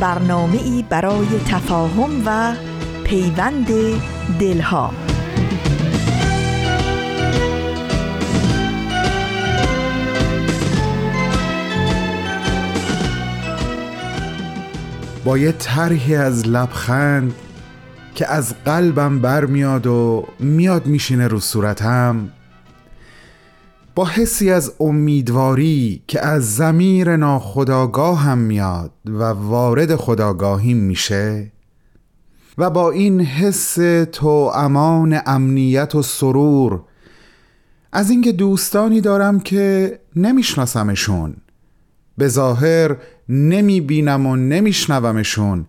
برنامه 0.00 0.62
ای 0.62 0.84
برای 0.88 1.26
تفاهم 1.48 2.22
و 2.26 2.54
پیوند 3.04 3.66
دلها. 4.40 4.92
با 15.24 15.38
یه 15.38 15.52
طرحی 15.52 16.14
از 16.14 16.48
لبخند 16.48 17.34
که 18.14 18.32
از 18.32 18.54
قلبم 18.64 19.18
برمیاد 19.18 19.86
و 19.86 20.26
میاد 20.38 20.86
میشینه 20.86 21.28
رو 21.28 21.40
صورتم 21.40 22.28
با 23.98 24.06
حسی 24.06 24.50
از 24.50 24.72
امیدواری 24.80 26.02
که 26.06 26.26
از 26.26 26.56
زمیر 26.56 27.16
ناخداگاهم 27.16 28.38
میاد 28.38 28.90
و 29.06 29.22
وارد 29.22 29.96
خداگاهیم 29.96 30.76
میشه 30.76 31.52
و 32.58 32.70
با 32.70 32.90
این 32.90 33.20
حس 33.20 33.74
تو 34.12 34.28
امان 34.54 35.20
امنیت 35.26 35.94
و 35.94 36.02
سرور 36.02 36.80
از 37.92 38.10
اینکه 38.10 38.32
دوستانی 38.32 39.00
دارم 39.00 39.40
که 39.40 39.98
نمیشناسمشون 40.16 41.36
به 42.18 42.28
ظاهر 42.28 42.96
نمی‌بینم 43.28 44.26
و 44.26 44.36
نمیشنومشون 44.36 45.66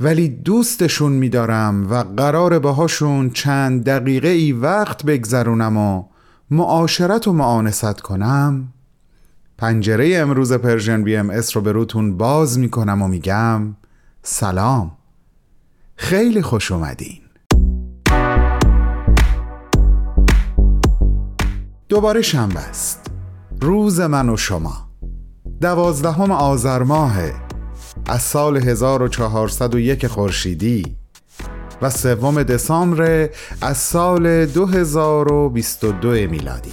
ولی 0.00 0.28
دوستشون 0.28 1.12
میدارم 1.12 1.90
و 1.90 1.94
قراره 1.94 2.58
باهاشون 2.58 3.30
چند 3.30 3.84
دقیقه 3.84 4.28
ای 4.28 4.52
وقت 4.52 5.04
بگذرونم 5.04 5.76
و 5.76 6.11
معاشرت 6.52 7.28
و 7.28 7.32
موانست 7.32 8.00
کنم. 8.00 8.72
پنجره 9.58 10.16
امروز 10.16 10.52
Persian 10.52 11.04
BMS 11.04 11.56
رو 11.56 11.62
به 11.62 11.72
روتون 11.72 12.16
باز 12.16 12.58
می‌کنم 12.58 13.02
و 13.02 13.08
میگم 13.08 13.76
سلام. 14.22 14.92
خیلی 15.96 16.42
خوش 16.42 16.72
اومدین. 16.72 17.20
دوباره 21.88 22.22
شنبه 22.22 22.60
است. 22.60 23.10
روز 23.60 24.00
من 24.00 24.28
و 24.28 24.36
شما. 24.36 24.88
دوازدهم 25.60 26.30
آذر 26.30 26.82
ماه 26.82 27.16
از 28.06 28.22
سال 28.22 28.56
1401 28.56 30.06
خورشیدی 30.06 30.96
و 31.82 31.90
سوم 31.90 32.42
دسامبر 32.42 33.28
از 33.60 33.76
سال 33.78 34.46
2022 34.46 36.08
میلادی. 36.08 36.72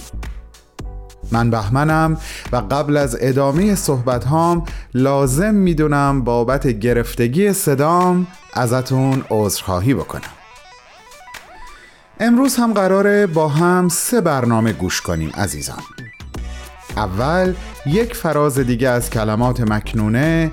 من 1.32 1.50
بهمنم 1.50 2.16
و 2.52 2.56
قبل 2.56 2.96
از 2.96 3.16
ادامه 3.20 3.74
صحبت 3.74 4.24
هام 4.24 4.64
لازم 4.94 5.54
می‌دونم 5.54 6.24
بابت 6.24 6.66
گرفتگی 6.66 7.52
صدام 7.52 8.26
ازتون 8.54 9.24
عذرخواهی 9.30 9.94
بکنم. 9.94 10.22
امروز 12.20 12.56
هم 12.56 12.72
قراره 12.72 13.26
با 13.26 13.48
هم 13.48 13.88
سه 13.88 14.20
برنامه 14.20 14.72
گوش 14.72 15.00
کنیم 15.00 15.30
عزیزان. 15.34 15.82
اول 16.96 17.54
یک 17.86 18.14
فراز 18.14 18.58
دیگه 18.58 18.88
از 18.88 19.10
کلمات 19.10 19.60
مکنونه 19.60 20.50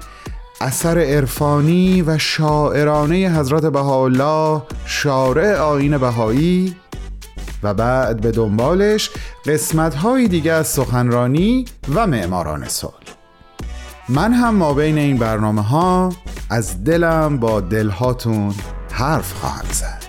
اثر 0.61 0.99
عرفانی 0.99 2.01
و 2.01 2.17
شاعرانه 2.17 3.39
حضرت 3.39 3.65
بهاءالله 3.65 4.61
شارع 4.85 5.55
آین 5.55 5.97
بهایی 5.97 6.75
و 7.63 7.73
بعد 7.73 8.21
به 8.21 8.31
دنبالش 8.31 9.09
قسمت 9.45 9.95
های 9.95 10.27
دیگه 10.27 10.51
از 10.51 10.67
سخنرانی 10.67 11.65
و 11.95 12.07
معماران 12.07 12.67
صلح. 12.67 12.93
من 14.09 14.33
هم 14.33 14.55
ما 14.55 14.73
بین 14.73 14.97
این 14.97 15.17
برنامه 15.17 15.61
ها 15.61 16.13
از 16.49 16.83
دلم 16.83 17.37
با 17.37 17.61
دلهاتون 17.61 18.53
حرف 18.91 19.33
خواهم 19.33 19.65
زد. 19.71 20.06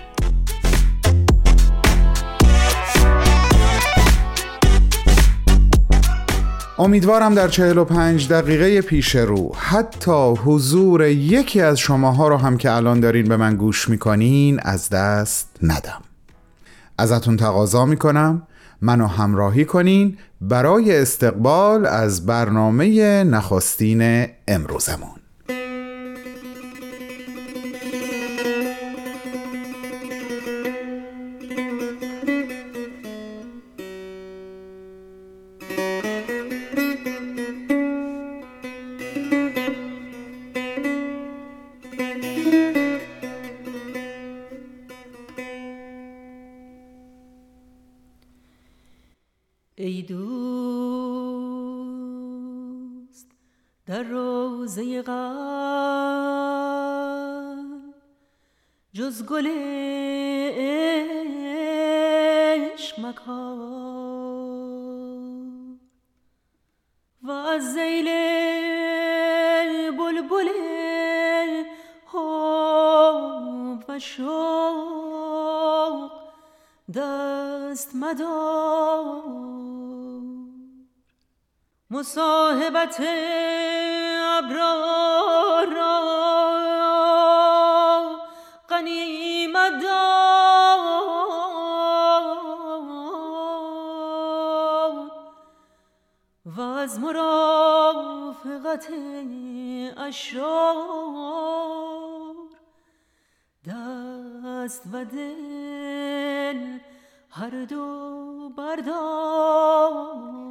امیدوارم 6.79 7.35
در 7.35 7.47
45 7.47 8.29
دقیقه 8.29 8.81
پیش 8.81 9.15
رو 9.15 9.55
حتی 9.55 10.33
حضور 10.45 11.07
یکی 11.07 11.61
از 11.61 11.79
شماها 11.79 12.27
رو 12.27 12.37
هم 12.37 12.57
که 12.57 12.71
الان 12.71 12.99
دارین 12.99 13.29
به 13.29 13.37
من 13.37 13.55
گوش 13.55 13.89
می‌کنین 13.89 14.59
از 14.63 14.89
دست 14.89 15.49
ندم. 15.63 16.01
ازتون 16.97 17.37
تقاضا 17.37 17.85
می‌کنم 17.85 18.47
منو 18.81 19.07
همراهی 19.07 19.65
کنین 19.65 20.17
برای 20.41 20.97
استقبال 20.97 21.85
از 21.85 22.25
برنامه 22.25 23.23
نخستین 23.23 24.27
امروزمون. 24.47 25.18
گل 59.29 59.47
عشق 62.57 62.99
مکان 62.99 63.39
و 67.23 67.31
از 67.31 67.73
زیل 67.73 68.05
بلبل 69.91 70.49
حب 72.05 73.89
و 73.89 73.99
شوق 73.99 76.11
دست 76.95 77.95
مدار. 77.95 79.23
مصاحبت 81.91 83.01
ابرار 84.37 85.18
و 96.45 96.61
از 96.61 96.99
مرافقت 96.99 98.87
اشرار. 99.97 101.39
دست 103.65 104.83
و 104.93 105.05
دل 105.05 106.79
هر 107.29 107.49
دو 107.49 108.49
بردار. 108.57 110.48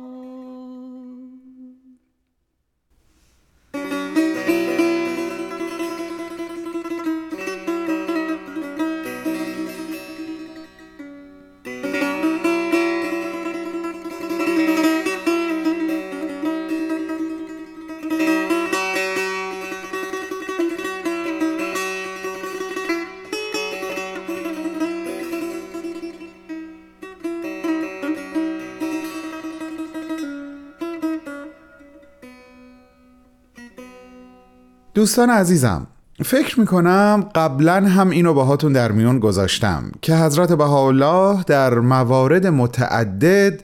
دوستان 34.99 35.31
عزیزم 35.31 35.87
فکر 36.25 36.61
می‌کنم 36.61 37.31
قبلا 37.35 37.87
هم 37.87 38.11
اینو 38.11 38.35
باهاتون 38.35 38.73
در 38.73 38.93
میون 38.93 39.19
گذاشتم 39.19 39.91
که 40.03 40.17
حضرت 40.17 40.53
بهاءالله 40.53 41.45
در 41.47 41.75
موارد 41.75 42.47
متعدد 42.47 43.61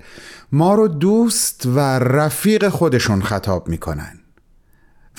ما 0.52 0.74
رو 0.74 0.88
دوست 0.88 1.66
و 1.66 1.78
رفیق 1.98 2.68
خودشون 2.68 3.22
خطاب 3.22 3.68
می‌کنن. 3.68 4.20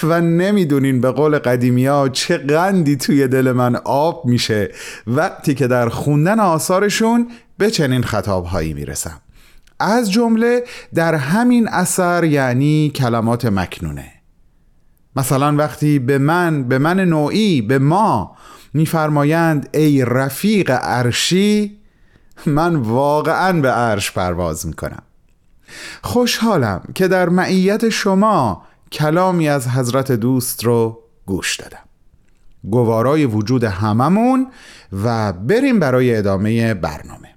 و 0.03 0.21
نمی‌دونین 0.21 1.01
به 1.01 1.11
قول 1.11 1.39
قدیمی 1.39 1.85
ها 1.85 2.09
چه 2.09 2.37
قندی 2.37 2.95
توی 2.95 3.27
دل 3.27 3.51
من 3.51 3.75
آب 3.75 4.25
میشه. 4.25 4.71
وقتی 5.07 5.53
که 5.53 5.67
در 5.67 5.89
خوندن 5.89 6.39
آثارشون 6.39 7.31
به 7.57 7.71
چنین 7.71 8.03
خطابهایی 8.03 8.73
می‌رسم. 8.73 9.21
از 9.79 10.11
جمله 10.11 10.63
در 10.93 11.15
همین 11.15 11.67
اثر 11.67 12.23
یعنی 12.23 12.89
کلمات 12.95 13.45
مکنونه. 13.45 14.14
مثلا 15.15 15.55
وقتی 15.55 15.99
به 15.99 16.17
من 16.17 16.63
به 16.63 16.77
من 16.77 16.99
نوعی 16.99 17.61
به 17.61 17.79
ما 17.79 18.35
میفرمایند 18.73 19.69
ای 19.73 20.05
رفیق 20.05 20.71
عرشی 20.71 21.79
من 22.45 22.75
واقعا 22.75 23.61
به 23.61 23.71
عرش 23.71 24.11
پرواز 24.11 24.67
می‌کنم. 24.67 25.03
خوشحالم 26.01 26.81
که 26.95 27.07
در 27.07 27.29
معیت 27.29 27.89
شما 27.89 28.63
کلامی 28.91 29.49
از 29.49 29.67
حضرت 29.67 30.11
دوست 30.11 30.63
رو 30.63 30.99
گوش 31.25 31.55
دادم. 31.55 31.79
گوارای 32.63 33.25
وجود 33.25 33.63
هممون 33.63 34.47
و 35.03 35.33
بریم 35.33 35.79
برای 35.79 36.15
ادامه 36.15 36.73
برنامه. 36.73 37.34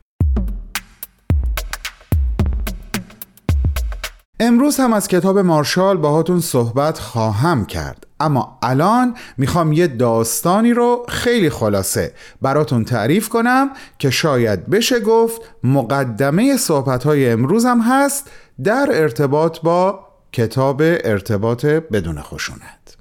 امروز 4.40 4.81
هم 4.81 4.93
از 4.93 5.08
کتاب 5.08 5.38
مارشال 5.38 5.96
باهاتون 5.96 6.40
صحبت 6.40 6.99
خواهم 6.99 7.64
کرد. 7.64 8.06
اما 8.20 8.58
الان 8.62 9.14
می‌خوام 9.37 9.73
یه 9.73 9.87
داستانی 9.87 10.73
رو 10.73 11.06
خیلی 11.08 11.50
خلاصه 11.50 12.12
براتون 12.43 12.85
تعریف 12.85 13.29
کنم 13.29 13.70
که 13.99 14.11
شاید 14.11 14.70
بشه 14.70 15.00
گفت 15.00 15.40
مقدمه 15.64 16.56
صحبتهای 16.56 17.31
امروز 17.31 17.64
هم 17.64 17.81
هست 17.81 18.31
در 18.64 18.88
ارتباط 18.93 19.61
با 19.61 20.00
کتاب 20.32 20.82
ارتباط 20.82 21.67
بدون 21.67 22.20
خشونت. 22.20 22.96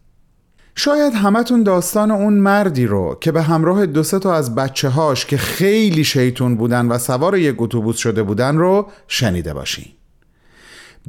شاید 0.76 1.14
همتون 1.14 1.64
داستان 1.64 2.12
اون 2.12 2.34
مردی 2.34 2.86
رو 2.86 3.18
که 3.22 3.32
به 3.32 3.42
همراه 3.42 3.86
دو 3.86 4.04
تا 4.04 4.34
از 4.34 4.56
بچه 4.56 4.90
هاش 4.90 5.26
که 5.26 5.38
خیلی 5.38 6.04
شیطون 6.04 6.56
بودن 6.56 6.88
و 6.88 6.98
سوار 6.98 7.38
یک 7.38 7.56
اتوبوس 7.58 7.98
شده 7.98 8.24
بودن 8.24 8.58
رو 8.58 8.88
شنیده 9.08 9.54
باشین. 9.54 9.98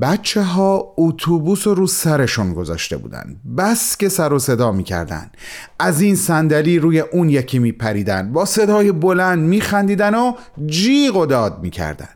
بچه 0.00 0.42
ها 0.42 0.94
اتوبوس 0.96 1.66
رو 1.66 1.86
سرشون 1.86 2.54
گذاشته 2.54 2.96
بودن. 2.96 3.36
بس 3.58 3.96
که 3.96 4.08
سر 4.08 4.32
و 4.32 4.38
صدا 4.38 4.72
می‌کردن. 4.72 5.30
از 5.78 6.00
این 6.00 6.16
صندلی 6.16 6.78
روی 6.78 7.00
اون 7.00 7.28
یکی 7.28 7.58
میپریدن. 7.58 8.32
با 8.32 8.44
صدای 8.44 8.92
بلند 8.92 9.38
میخندیدن 9.38 10.14
و 10.14 10.32
جیغ 10.66 11.16
و 11.16 11.26
داد 11.26 11.58
می‌کردن. 11.62 12.08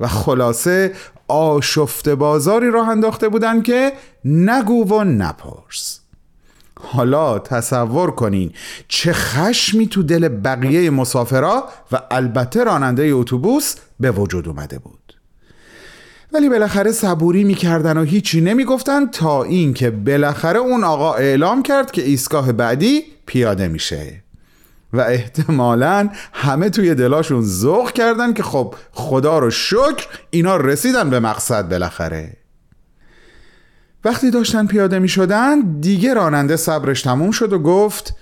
و 0.00 0.08
خلاصه 0.08 0.92
آشفته 1.28 2.14
بازاری 2.14 2.70
راه 2.70 2.88
انداخته 2.88 3.28
بودن 3.28 3.62
که 3.62 3.92
نگو 4.24 4.84
و 4.94 5.04
نپرس. 5.04 6.00
حالا 6.80 7.38
تصور 7.38 8.10
کنین 8.10 8.52
چه 8.88 9.12
خشمی 9.12 9.86
تو 9.86 10.02
دل 10.02 10.28
بقیه 10.28 10.90
مسافرا 10.90 11.64
و 11.92 12.00
البته 12.10 12.64
راننده 12.64 13.02
اتوبوس 13.02 13.74
به 14.00 14.10
وجود 14.10 14.48
اومده 14.48 14.78
بود. 14.78 15.03
ولی 16.34 16.48
بالاخره 16.48 16.92
صبوری 16.92 17.44
می‌کردن 17.44 17.96
و 17.96 18.02
هیچی 18.02 18.40
نمی‌گفتن 18.40 19.06
تا 19.06 19.42
اینکه 19.42 19.90
بالاخره 19.90 20.58
اون 20.58 20.84
آقا 20.84 21.14
اعلام 21.14 21.62
کرد 21.62 21.90
که 21.90 22.02
ایستگاه 22.02 22.52
بعدی 22.52 23.02
پیاده 23.26 23.68
میشه. 23.68 24.22
و 24.92 25.00
احتمالا 25.00 26.08
همه 26.32 26.70
توی 26.70 26.94
دلاشون 26.94 27.42
ذوق 27.42 27.92
کردن 27.92 28.32
که 28.32 28.42
خب 28.42 28.74
خدا 28.92 29.38
رو 29.38 29.50
شکر 29.50 30.06
اینا 30.30 30.56
رسیدن 30.56 31.10
به 31.10 31.20
مقصد 31.20 31.68
بالاخره. 31.68 32.36
وقتی 34.04 34.30
داشتن 34.30 34.66
پیاده 34.66 34.98
می 34.98 35.08
شدن 35.08 35.60
دیگه 35.80 36.14
راننده 36.14 36.56
صبرش 36.56 37.02
تموم 37.02 37.30
شد 37.30 37.52
و 37.52 37.58
گفت 37.58 38.14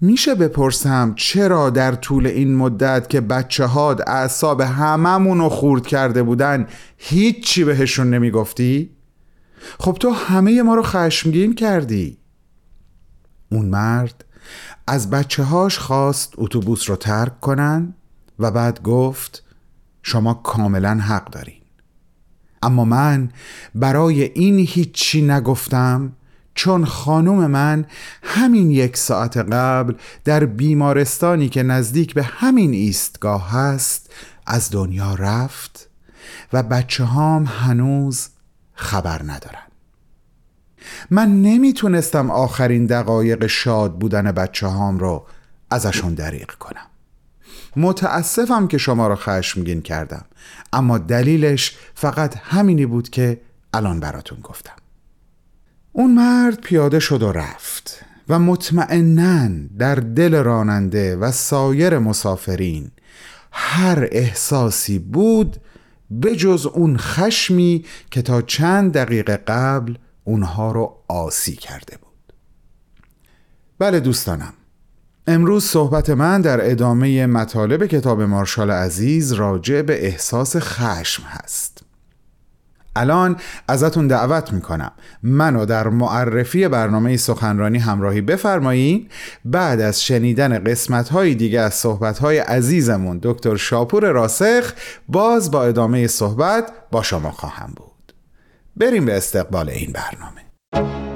میشه 0.00 0.34
بپرسم 0.34 1.14
چرا 1.16 1.70
در 1.70 1.94
طول 1.94 2.26
این 2.26 2.56
مدت 2.56 3.08
که 3.08 3.20
بچه 3.20 3.66
هاد 3.66 4.02
اعصاب 4.06 4.60
هممون 4.60 5.38
رو 5.38 5.48
خورد 5.48 5.86
کرده 5.86 6.22
بودن 6.22 6.66
هیچی 6.96 7.64
بهشون 7.64 8.10
نمی‌گفتی؟ 8.10 8.90
خب 9.78 9.96
تو 10.00 10.10
همه 10.10 10.62
ما 10.62 10.74
رو 10.74 10.82
خشمگین 10.82 11.54
کردی 11.54 12.18
اون 13.52 13.66
مرد 13.66 14.24
از 14.86 15.10
بچه 15.10 15.42
هاش 15.42 15.78
خواست 15.78 16.32
اتوبوس 16.36 16.90
رو 16.90 16.96
ترک 16.96 17.40
کنن 17.40 17.94
و 18.38 18.50
بعد 18.50 18.82
گفت 18.82 19.42
شما 20.02 20.34
کاملا 20.34 20.94
حق 20.94 21.30
دارین 21.30 21.60
اما 22.62 22.84
من 22.84 23.28
برای 23.74 24.22
این 24.22 24.58
هیچی 24.58 25.22
نگفتم 25.22 26.12
چون 26.56 26.84
خانم 26.84 27.46
من 27.50 27.86
همین 28.22 28.70
یک 28.70 28.96
ساعت 28.96 29.36
قبل 29.36 29.94
در 30.24 30.44
بیمارستانی 30.44 31.48
که 31.48 31.62
نزدیک 31.62 32.14
به 32.14 32.22
همین 32.22 32.72
ایستگاه 32.72 33.50
هست 33.50 34.10
از 34.46 34.70
دنیا 34.70 35.14
رفت 35.14 35.88
و 36.52 36.62
بچه 36.62 37.04
هام 37.04 37.44
هنوز 37.44 38.28
خبر 38.74 39.22
ندارن. 39.22 39.66
من 41.10 41.42
نمی‌تونستم 41.42 42.30
آخرین 42.30 42.86
دقایق 42.86 43.46
شاد 43.46 43.98
بودن 43.98 44.32
بچه 44.32 44.66
هام 44.66 44.98
رو 44.98 45.26
ازشون 45.70 46.14
دریغ 46.14 46.50
کنم. 46.50 46.86
متاسفم 47.76 48.68
که 48.68 48.78
شما 48.78 49.08
رو 49.08 49.14
خشمگین 49.14 49.82
کردم 49.82 50.24
اما 50.72 50.98
دلیلش 50.98 51.76
فقط 51.94 52.36
همینی 52.36 52.86
بود 52.86 53.10
که 53.10 53.40
الان 53.74 54.00
براتون 54.00 54.40
گفتم. 54.40 54.85
اون 55.98 56.14
مرد 56.14 56.60
پیاده 56.60 56.98
شد 56.98 57.22
و 57.22 57.32
رفت 57.32 58.04
و 58.28 58.38
مطمئنا 58.38 59.48
در 59.78 59.94
دل 59.94 60.34
راننده 60.34 61.16
و 61.16 61.32
سایر 61.32 61.98
مسافرین 61.98 62.90
هر 63.52 64.08
احساسی 64.12 64.98
بود 64.98 65.56
بجز 66.22 66.66
اون 66.66 66.96
خشمی 66.96 67.84
که 68.10 68.22
تا 68.22 68.42
چند 68.42 68.92
دقیقه 68.92 69.36
قبل 69.36 69.94
اونها 70.24 70.72
رو 70.72 70.96
آسی 71.08 71.56
کرده 71.56 71.96
بود. 71.96 72.32
بله 73.78 74.00
دوستانم 74.00 74.52
امروز 75.26 75.64
صحبت 75.64 76.10
من 76.10 76.40
در 76.40 76.70
ادامه 76.70 77.26
مطالب 77.26 77.86
کتاب 77.86 78.22
مارشال 78.22 78.70
عزیز 78.70 79.32
راجع 79.32 79.82
به 79.82 80.06
احساس 80.06 80.56
خشم 80.56 81.22
هست. 81.22 81.85
الان 82.96 83.36
ازتون 83.68 84.06
دعوت 84.06 84.52
می‌کنم. 84.52 84.92
منو 85.22 85.66
در 85.66 85.88
معرفی 85.88 86.68
برنامه 86.68 87.16
سخنرانی 87.16 87.78
همراهی 87.78 88.20
بفرمایید 88.20 89.10
بعد 89.44 89.80
از 89.80 90.04
شنیدن 90.04 90.64
قسمت 90.64 91.08
های 91.08 91.34
دیگه 91.34 91.60
از 91.60 91.74
صحبت 91.74 92.18
های 92.18 92.38
عزیزمون 92.38 93.20
دکتر 93.22 93.56
شاپور 93.56 94.10
راسخ 94.10 94.72
باز 95.08 95.50
با 95.50 95.64
ادامه 95.64 96.06
صحبت 96.06 96.72
با 96.90 97.02
شما 97.02 97.30
خواهم 97.30 97.72
بود. 97.76 98.12
بریم 98.76 99.04
به 99.04 99.16
استقبال 99.16 99.70
این 99.70 99.92
برنامه. 99.92 101.15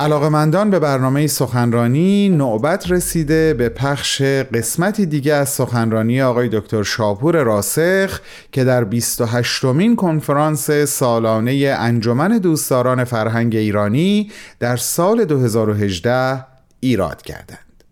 علاقمندان 0.00 0.70
به 0.70 0.78
برنامه 0.78 1.26
سخنرانی 1.26 2.28
نوبت 2.28 2.90
رسیده 2.90 3.54
به 3.54 3.68
پخش 3.68 4.22
قسمتی 4.22 5.06
دیگه 5.06 5.34
از 5.34 5.48
سخنرانی 5.48 6.22
آقای 6.22 6.48
دکتر 6.52 6.82
شاپور 6.82 7.42
راسخ 7.42 8.20
که 8.52 8.64
در 8.64 8.84
28 8.84 9.64
مین 9.64 9.96
کنفرانس 9.96 10.70
سالانه 10.70 11.74
انجمن 11.78 12.38
دوستداران 12.38 13.04
فرهنگ 13.04 13.56
ایرانی 13.56 14.30
در 14.58 14.76
سال 14.76 15.24
2018 15.24 16.44
ایراد 16.80 17.22
کردند. 17.22 17.84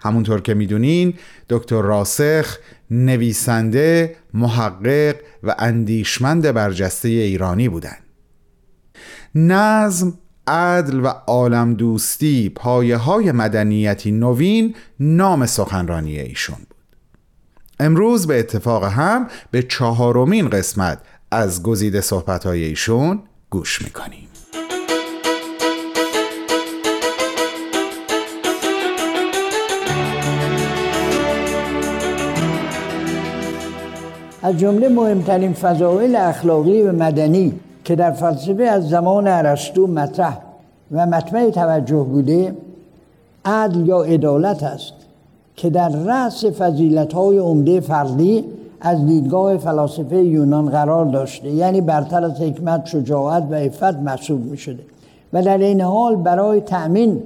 همونطور 0.00 0.40
که 0.40 0.54
می‌دونین 0.54 1.14
دکتر 1.48 1.82
راسخ 1.82 2.58
نویسنده، 2.90 4.16
محقق 4.34 5.16
و 5.42 5.54
اندیشمند 5.58 6.52
برجسته 6.52 7.08
ایرانی 7.08 7.68
بودند. 7.68 8.02
نظم 9.34 10.18
عدل 10.46 11.00
و 11.00 11.06
عالم 11.06 11.74
دوستی 11.74 12.48
پایه 12.48 12.96
های 12.96 13.32
مدنیتی 13.32 14.12
نوین 14.12 14.74
نام 15.00 15.46
سخنرانی 15.46 16.18
ایشون 16.18 16.56
بود. 16.56 16.76
امروز 17.80 18.26
به 18.26 18.38
اتفاق 18.38 18.84
هم 18.84 19.28
به 19.50 19.62
چهارمین 19.62 20.48
قسمت 20.48 20.98
از 21.30 21.62
گزیده 21.62 22.00
صحبت 22.00 22.46
های 22.46 22.64
ایشون 22.64 23.22
گوش 23.50 23.82
می‌کنیم. 23.82 24.28
از 34.42 34.58
جمله 34.58 34.88
مهمترین 34.88 35.52
فضایل 35.52 36.16
اخلاقی 36.16 36.82
و 36.82 36.92
مدنی 36.92 37.60
که 37.84 37.96
در 37.96 38.10
فلسفه 38.10 38.62
از 38.62 38.88
زمان 38.88 39.28
ارسطو 39.28 39.86
مطرح 39.86 40.38
و 40.92 41.06
مطمع 41.06 41.50
توجه 41.50 42.02
بوده 42.02 42.54
عدل 43.44 43.86
یا 43.86 44.02
عدالت 44.02 44.62
است 44.62 44.92
که 45.56 45.70
در 45.70 45.88
رأس 45.88 46.44
فضیلت 46.44 47.12
های 47.12 47.38
عمده 47.38 47.80
فردی 47.80 48.44
از 48.80 49.06
دیدگاه 49.06 49.56
فلاسفه 49.56 50.16
یونان 50.16 50.66
قرار 50.70 51.04
داشته. 51.04 51.50
یعنی 51.50 51.80
برتر 51.80 52.24
از 52.24 52.40
حکمت 52.40 52.86
شجاعت 52.86 53.46
و 53.50 53.54
عفت 53.54 53.82
محسوب 53.82 54.40
می 54.40 54.58
شده 54.58 54.82
و 55.32 55.42
در 55.42 55.58
این 55.58 55.80
حال 55.80 56.16
برای 56.16 56.60
تأمین 56.60 57.22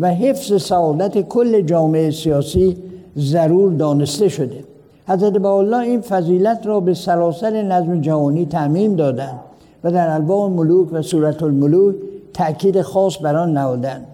و 0.00 0.14
حفظ 0.14 0.62
سعادت 0.62 1.20
کل 1.20 1.60
جامعه 1.60 2.10
سیاسی 2.10 2.76
ضرور 3.18 3.72
دانسته 3.72 4.28
شده. 4.28 4.64
حضرت 5.08 5.44
الله 5.44 5.78
این 5.78 6.00
فضیلت 6.00 6.66
را 6.66 6.80
به 6.80 6.94
سراسر 6.94 7.62
نظم 7.62 8.00
جهانی 8.00 8.46
تعمیم 8.46 8.96
دادند. 8.96 9.40
و 9.84 9.90
در 9.90 10.10
الواح 10.10 10.50
ملوک 10.50 10.92
و 10.92 11.02
صورت 11.02 11.42
الملوک 11.42 11.94
تأکید 12.34 12.82
خاص 12.82 13.18
بر 13.22 13.36
آن 13.36 13.52
نهادند 13.52 14.06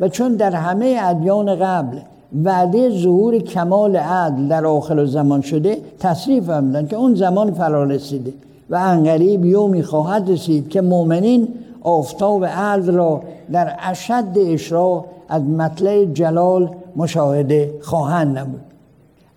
و 0.00 0.08
چون 0.08 0.34
در 0.34 0.50
همه 0.50 0.98
ادیان 1.02 1.56
قبل 1.56 1.98
وعده 2.44 2.90
ظهور 2.90 3.38
کمال 3.38 3.96
عدل 3.96 4.48
در 4.48 4.66
آخر 4.66 5.04
زمان 5.04 5.40
شده 5.40 5.78
تصریف 5.98 6.44
فرمودند 6.44 6.88
که 6.88 6.96
اون 6.96 7.14
زمان 7.14 7.52
فرا 7.52 7.84
رسیده 7.84 8.32
و 8.70 8.74
انقریب 8.74 9.44
یومی 9.44 9.82
خواهد 9.82 10.30
رسید 10.30 10.68
که 10.68 10.80
مؤمنین 10.80 11.48
آفتاب 11.82 12.44
عدل 12.44 12.92
را 12.94 13.22
در 13.52 13.76
اشد 13.82 14.24
اشراق 14.36 15.04
از 15.28 15.42
مطلع 15.42 16.04
جلال 16.04 16.70
مشاهده 16.96 17.74
خواهند 17.82 18.38
نمود. 18.38 18.60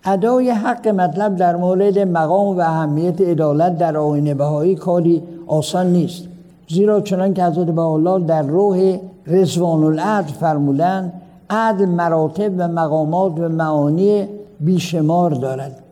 ادای 0.04 0.50
حق 0.50 0.88
مطلب 0.88 1.36
در 1.36 1.56
مورد 1.56 1.98
مقام 1.98 2.56
و 2.56 2.60
اهمیت 2.60 3.20
عدالت 3.20 3.78
در 3.78 3.96
آین 3.96 4.34
بهایی 4.34 4.74
کاری 4.74 5.22
آسان 5.46 5.92
نیست. 5.92 6.24
زیرا 6.68 7.00
چنان 7.00 7.34
که 7.34 7.44
حضرت 7.44 7.78
الله 7.78 8.26
در 8.26 8.42
روح 8.42 8.98
رزوان 9.26 9.84
العدل 9.84 10.32
فرمودند 10.32 11.12
عدل 11.50 11.84
مراتب 11.84 12.52
و 12.58 12.68
مقامات 12.68 13.40
و 13.40 13.48
معانی 13.48 14.28
بیشمار 14.60 15.30
دارد. 15.30 15.82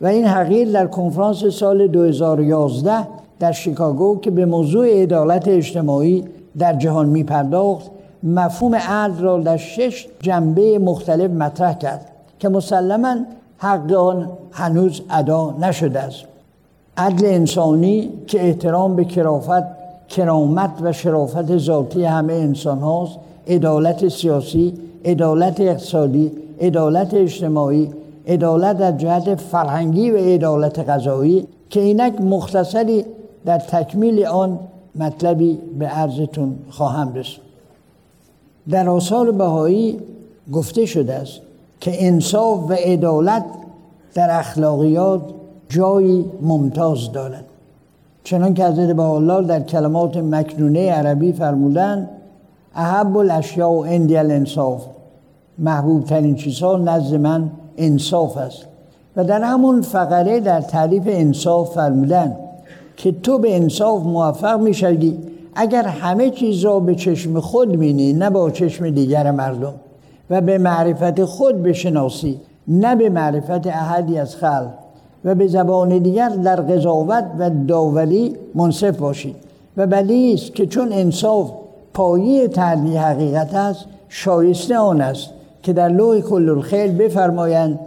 و 0.00 0.06
این 0.06 0.24
حقیق 0.24 0.72
در 0.72 0.86
کنفرانس 0.86 1.44
سال 1.44 1.86
2011 1.86 3.06
در 3.38 3.52
شیکاگو 3.52 4.20
که 4.20 4.30
به 4.30 4.44
موضوع 4.44 5.02
عدالت 5.02 5.48
اجتماعی 5.48 6.24
در 6.58 6.72
جهان 6.72 7.08
می 7.08 7.24
پرداخت 7.24 7.90
مفهوم 8.22 8.74
عدل 8.74 9.22
را 9.22 9.38
در 9.38 9.56
شش 9.56 10.06
جنبه 10.20 10.78
مختلف 10.78 11.30
مطرح 11.30 11.78
کرد 11.78 12.10
که 12.38 12.48
مسلما 12.48 13.16
حق 13.58 13.92
آن 13.92 14.28
هنوز 14.52 15.02
ادا 15.10 15.54
نشده 15.60 16.00
است. 16.00 16.24
عدل 16.96 17.26
انسانی 17.26 18.10
که 18.26 18.46
احترام 18.46 18.96
به 18.96 19.04
کرافت 19.04 19.64
کرامت 20.08 20.70
و 20.82 20.92
شرافت 20.92 21.58
ذاتی 21.58 22.04
همه 22.04 22.32
انسان 22.32 22.78
هاست 22.78 23.18
عدالت 23.48 24.08
سیاسی 24.08 24.74
عدالت 25.04 25.60
اقتصادی 25.60 26.32
عدالت 26.60 27.14
اجتماعی 27.14 27.90
عدالت 28.26 28.78
در 28.78 28.92
جهت 28.92 29.34
فرهنگی 29.34 30.10
و 30.10 30.16
عدالت 30.16 30.78
غذایی 30.78 31.46
که 31.70 31.80
اینک 31.80 32.20
مختصری 32.20 33.04
در 33.44 33.58
تکمیل 33.58 34.26
آن 34.26 34.58
مطلبی 34.94 35.58
به 35.78 35.86
عرضتون 35.86 36.56
خواهم 36.70 37.14
رسید. 37.14 37.44
در 38.70 38.88
آثار 38.88 39.30
بهایی 39.30 39.98
گفته 40.52 40.86
شده 40.86 41.14
است 41.14 41.40
که 41.80 42.06
انصاف 42.06 42.70
و 42.70 42.72
عدالت 42.72 43.44
در 44.14 44.38
اخلاقیات 44.38 45.22
جایی 45.74 46.24
ممتاز 46.42 47.12
دارد 47.12 47.44
چنان 48.24 48.54
که 48.54 48.64
حضرت 48.64 48.98
الله 48.98 49.46
در 49.46 49.60
کلمات 49.60 50.16
مکنونه 50.16 50.90
عربی 50.90 51.32
فرمودند 51.32 52.08
احب 52.74 53.16
الاشیاء 53.16 53.70
و 53.70 53.78
اندی 53.78 54.16
الانصاف. 54.16 54.82
محبوب 55.58 56.04
ترین 56.04 56.34
چیزها 56.34 56.76
نزد 56.76 57.14
من 57.14 57.50
انصاف 57.76 58.36
است. 58.36 58.66
و 59.16 59.24
در 59.24 59.42
همون 59.42 59.82
فقره 59.82 60.40
در 60.40 60.60
تعریف 60.60 61.02
انصاف 61.06 61.74
فرمودن 61.74 62.36
که 62.96 63.12
تو 63.12 63.38
به 63.38 63.56
انصاف 63.56 64.02
موفق 64.02 64.60
می‌شوی. 64.60 65.18
اگر 65.54 65.82
همه 65.82 66.30
چیز 66.30 66.64
را 66.64 66.80
به 66.80 66.94
چشم 66.94 67.40
خود 67.40 67.78
بینی 67.78 68.12
نه 68.12 68.30
با 68.30 68.50
چشم 68.50 68.90
دیگر 68.90 69.30
مردم. 69.30 69.74
و 70.30 70.40
به 70.40 70.58
معرفت 70.58 71.24
خود 71.24 71.62
بشناسی 71.62 72.40
نه 72.68 72.96
به 72.96 73.08
معرفت 73.08 73.66
احدی 73.66 74.18
از 74.18 74.36
خلق. 74.36 74.83
و 75.24 75.34
به 75.34 75.46
زبان 75.46 75.98
دیگر 75.98 76.28
در 76.28 76.56
قضاوت 76.56 77.24
و 77.38 77.50
داوری 77.68 78.36
منصف 78.54 78.96
باشید. 78.96 79.36
و 79.76 79.86
بلی 79.86 80.34
است 80.34 80.54
که 80.54 80.66
چون 80.66 80.92
انصاف 80.92 81.50
پایه 81.94 82.48
تعلی 82.48 82.96
حقیقت 82.96 83.54
است 83.54 83.84
شایسته 84.08 84.78
آن 84.78 85.00
است 85.00 85.30
که 85.62 85.72
در 85.72 85.88
لوح 85.88 86.20
کل 86.20 86.48
الخیل 86.48 86.92
بفرمایند 86.92 87.78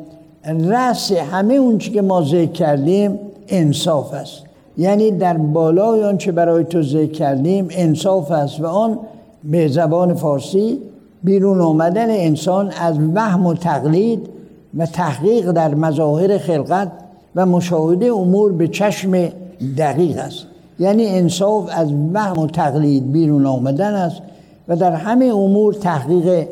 رأس 0.45 1.11
همه 1.11 1.53
اون 1.53 1.77
که 1.77 2.01
ما 2.01 2.21
ذکر 2.21 2.51
کردیم 2.51 3.19
انصاف 3.47 4.13
است. 4.13 4.43
یعنی 4.77 5.11
در 5.11 5.37
بالای 5.37 6.03
آن 6.03 6.17
چه 6.17 6.31
برای 6.31 6.63
تو 6.63 6.81
ذکر 6.81 7.11
کردیم 7.11 7.67
انصاف 7.71 8.31
است 8.31 8.61
و 8.61 8.65
آن 8.65 8.99
به 9.43 9.67
زبان 9.67 10.13
فارسی 10.13 10.79
بیرون 11.23 11.61
آمدن 11.61 12.09
انسان 12.09 12.71
از 12.81 12.95
وهم 13.13 13.45
و 13.45 13.53
تقلید 13.53 14.29
و 14.77 14.85
تحقیق 14.85 15.51
در 15.51 15.75
مظاهر 15.75 16.37
خلقت 16.37 16.91
و 17.37 17.45
مشاهده 17.45 18.05
امور 18.13 18.51
به 18.51 18.67
چشم 18.67 19.29
دقیق 19.77 20.17
است. 20.17 20.45
یعنی 20.79 21.07
انصاف 21.07 21.69
از 21.71 21.89
وهم 22.13 22.39
و 22.39 22.47
تقلید 22.47 23.11
بیرون 23.11 23.45
آمدن 23.45 23.93
است 23.93 24.21
و 24.67 24.75
در 24.75 24.91
همه 24.91 25.25
امور 25.25 25.73
تحقیق 25.73 26.47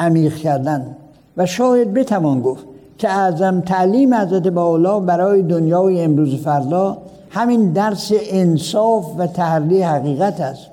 عمیق 0.00 0.36
کردن. 0.36 0.96
و 1.36 1.46
شاید 1.46 1.94
بتوان 1.94 2.40
گفت 2.40 2.64
که 2.98 3.10
اعظم 3.10 3.60
تعلیم 3.60 4.14
حضرت 4.14 4.48
بالا 4.48 5.00
برای 5.00 5.42
دنیای 5.42 6.02
امروز 6.02 6.34
فردا 6.34 6.98
همین 7.30 7.72
درس 7.72 8.12
انصاف 8.30 9.06
و 9.18 9.26
تحری 9.26 9.82
حقیقت 9.82 10.40
است 10.40 10.66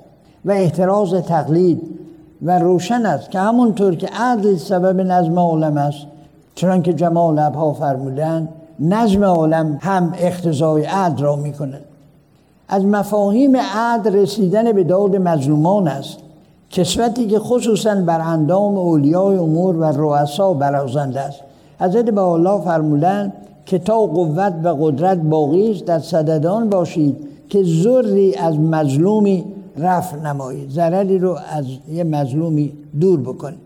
و 0.44 0.50
احتراز 0.50 1.14
تقلید 1.14 1.82
و 2.42 2.58
روشن 2.58 3.06
است 3.06 3.30
که 3.30 3.38
همونطور 3.38 3.94
که 3.94 4.08
عدل 4.18 4.56
سبب 4.56 5.00
نظم 5.00 5.38
عالم 5.38 5.76
است 5.76 6.06
چنان 6.54 6.82
که 6.82 6.92
جمال 6.92 7.38
ابها 7.38 7.72
فرمودن 7.72 8.48
نظم 8.80 9.24
عالم 9.24 9.78
هم 9.82 10.12
اختزای 10.18 10.84
عدل 10.84 11.22
را 11.22 11.36
می 11.36 11.52
کند 11.52 11.84
از 12.68 12.84
مفاهیم 12.84 13.56
عدل 13.56 14.14
رسیدن 14.14 14.72
به 14.72 14.84
داد 14.84 15.16
مظلومان 15.16 15.88
است. 15.88 16.18
کسوتی 16.70 17.26
که 17.26 17.38
خصوصا 17.38 17.94
بر 17.94 18.20
اندام 18.20 18.78
اولیای 18.78 19.36
امور 19.36 19.76
و 19.76 19.84
رؤسا 19.84 20.52
برازنده 20.52 21.20
است. 21.20 21.40
حضرت 21.80 22.10
با 22.10 22.34
الله 22.34 22.64
فرمودن 22.64 23.32
که 23.66 23.78
تا 23.78 23.98
قوت 23.98 24.54
و 24.62 24.68
قدرت 24.68 25.18
باقی 25.18 25.70
است 25.70 25.84
در 25.84 25.98
صددان 25.98 26.70
باشید 26.70 27.16
که 27.48 27.62
زری 27.64 28.34
از 28.34 28.58
مظلومی 28.58 29.44
رفع 29.78 30.16
نمایید. 30.16 30.70
ضرری 30.70 31.18
رو 31.18 31.38
از 31.52 31.64
یه 31.92 32.04
مظلومی 32.04 32.72
دور 33.00 33.20
بکنید. 33.20 33.58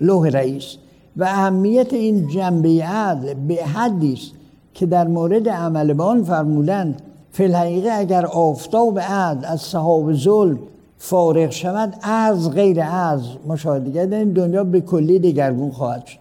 لوح 0.00 0.28
رئیس. 0.28 0.76
و 1.16 1.24
اهمیت 1.24 1.92
این 1.92 2.28
جنبه 2.28 2.84
عدل 2.84 3.34
به 3.34 3.54
حدی 3.54 4.12
است 4.12 4.39
که 4.74 4.86
در 4.86 5.08
مورد 5.08 5.48
عمل 5.48 5.92
بان 5.92 6.24
فرمودند 6.24 7.02
فی 7.32 7.44
الحقیقه 7.44 7.90
اگر 7.92 8.26
آفتاب 8.26 8.98
عدل 8.98 9.44
از 9.44 9.60
صحاب 9.60 10.12
ظلم 10.12 10.58
فارغ 10.98 11.50
شود 11.50 11.94
از 12.02 12.50
غیر 12.50 12.80
از 12.80 13.20
مشاهده 13.46 14.16
این 14.16 14.32
دنیا 14.32 14.64
به 14.64 14.80
کلی 14.80 15.18
دگرگون 15.18 15.70
خواهد 15.70 16.06
شد. 16.06 16.18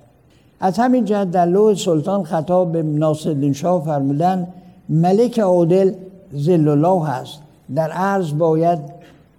از 0.59 0.77
همین 0.77 1.05
جهت 1.05 1.31
در 1.31 1.45
لوح 1.45 1.75
سلطان 1.75 2.23
خطاب 2.23 2.71
به 2.71 2.83
ناصرالدین 2.83 3.53
شاه 3.53 3.85
فرمودن 3.85 4.47
ملک 4.89 5.39
عادل 5.39 5.93
زل 6.33 6.67
الله 6.67 7.07
هست 7.07 7.39
در 7.75 7.91
عرض 7.91 8.33
باید 8.33 8.79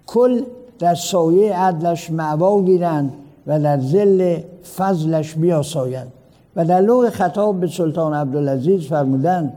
کل 0.07 0.41
در 0.79 0.95
سایه 0.95 1.55
عدلش 1.55 2.11
معوا 2.11 2.61
گیرند 2.61 3.13
و 3.47 3.59
در 3.59 3.79
زل 3.79 4.37
فضلش 4.77 5.35
بیاسایند 5.35 6.11
و 6.55 6.65
در 6.65 6.81
لوح 6.81 7.09
خطاب 7.09 7.59
به 7.59 7.67
سلطان 7.67 8.13
عبدالعزیز 8.13 8.87
فرمودن 8.87 9.53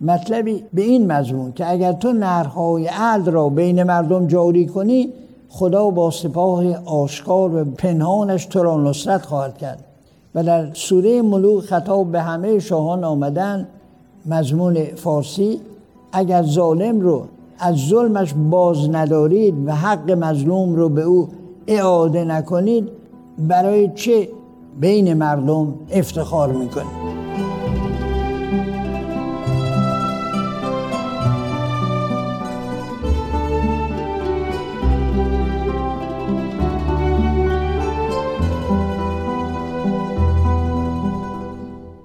مطلبی 0.00 0.64
به 0.72 0.82
این 0.82 1.12
مضمون 1.12 1.52
که 1.52 1.70
اگر 1.70 1.92
تو 1.92 2.12
نرهای 2.12 2.86
عدل 2.86 3.32
را 3.32 3.48
بین 3.48 3.82
مردم 3.82 4.26
جاری 4.26 4.66
کنی 4.66 5.12
خدا 5.48 5.90
با 5.90 6.10
سپاه 6.10 6.76
آشکار 6.84 7.54
و 7.54 7.64
پنهانش 7.64 8.46
تو 8.46 8.62
را 8.62 8.82
نصرت 8.82 9.26
خواهد 9.26 9.58
کرد. 9.58 9.84
و 10.34 10.42
در 10.42 10.74
سوره 10.74 11.22
ملوک 11.22 11.64
خطاب 11.64 12.12
به 12.12 12.20
همه 12.20 12.58
شاهان 12.58 13.04
آمدن 13.04 13.68
مضمون 14.26 14.84
فارسی 14.84 15.60
اگر 16.12 16.42
ظالم 16.42 17.00
رو 17.00 17.24
از 17.58 17.76
ظلمش 17.76 18.34
باز 18.50 18.90
ندارید 18.90 19.54
و 19.66 19.72
حق 19.72 20.10
مظلوم 20.10 20.74
رو 20.74 20.88
به 20.88 21.02
او 21.02 21.28
اعاده 21.66 22.24
نکنید 22.24 22.88
برای 23.38 23.90
چه 23.94 24.28
بین 24.80 25.14
مردم 25.14 25.74
افتخار 25.90 26.52
می‌کنه. 26.52 26.84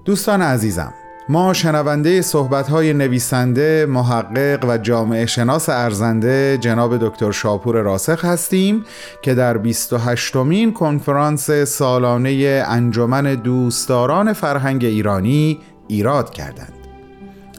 دوستان 0.04 0.42
عزیزم 0.42 0.94
ما 1.32 1.52
شنونده 1.52 2.22
صحبت‌های 2.22 2.92
نویسنده، 2.92 3.86
محقق 3.86 4.64
و 4.68 4.78
جامعه 4.78 5.26
شناس 5.26 5.68
ارزنده 5.68 6.58
جناب 6.60 7.06
دکتر 7.06 7.30
شاپور 7.30 7.76
راسخ 7.76 8.24
هستیم 8.24 8.84
که 9.22 9.34
در 9.34 9.58
28 9.58 10.36
مین 10.36 10.72
کنفرانس 10.72 11.50
سالانه 11.50 12.64
انجمن 12.68 13.34
دوستداران 13.34 14.32
فرهنگ 14.32 14.84
ایرانی 14.84 15.58
ایراد 15.88 16.30
کردند. 16.30 16.72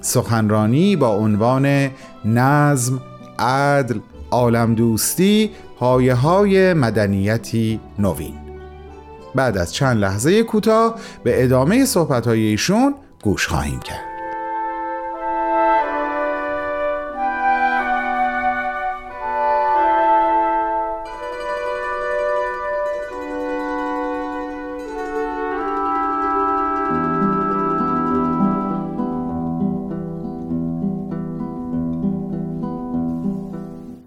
سخنرانی 0.02 0.96
با 0.96 1.16
عنوان 1.16 1.90
نظم، 2.26 3.02
عدل، 3.40 4.00
عالم 4.32 4.76
دوستی، 4.76 5.52
پایه 5.80 6.14
های 6.14 6.74
مدنیتی 6.74 7.80
نوین. 8.00 8.34
بعد 9.36 9.58
از 9.58 9.74
چند 9.74 9.98
لحظه 9.98 10.44
کوتاه 10.44 10.96
به 11.24 11.44
ادامه 11.44 11.86
صحبت‌های 11.86 12.40
ایشون 12.40 12.96
گوش 13.24 13.48
خواهیم 13.48 13.80
کرد. 13.80 14.14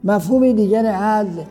مفهوم 0.04 0.52
دیگر 0.52 0.86
عدل 0.86 1.42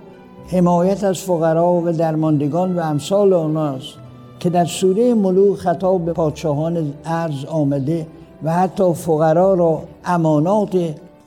حمایت 0.51 1.03
از 1.03 1.19
فقرا 1.19 1.73
و 1.73 1.91
درماندگان 1.91 2.75
و 2.75 2.79
امثال 2.79 3.33
آناست. 3.33 4.04
که 4.45 4.51
در 4.51 4.65
سوره 4.65 5.13
ملوک 5.13 5.57
خطاب 5.57 6.05
به 6.05 6.13
پادشاهان 6.13 6.93
ارز 7.05 7.45
آمده 7.45 8.07
و 8.43 8.53
حتی 8.53 8.93
فقرا 8.93 9.53
را 9.53 9.83
امانات 10.05 10.77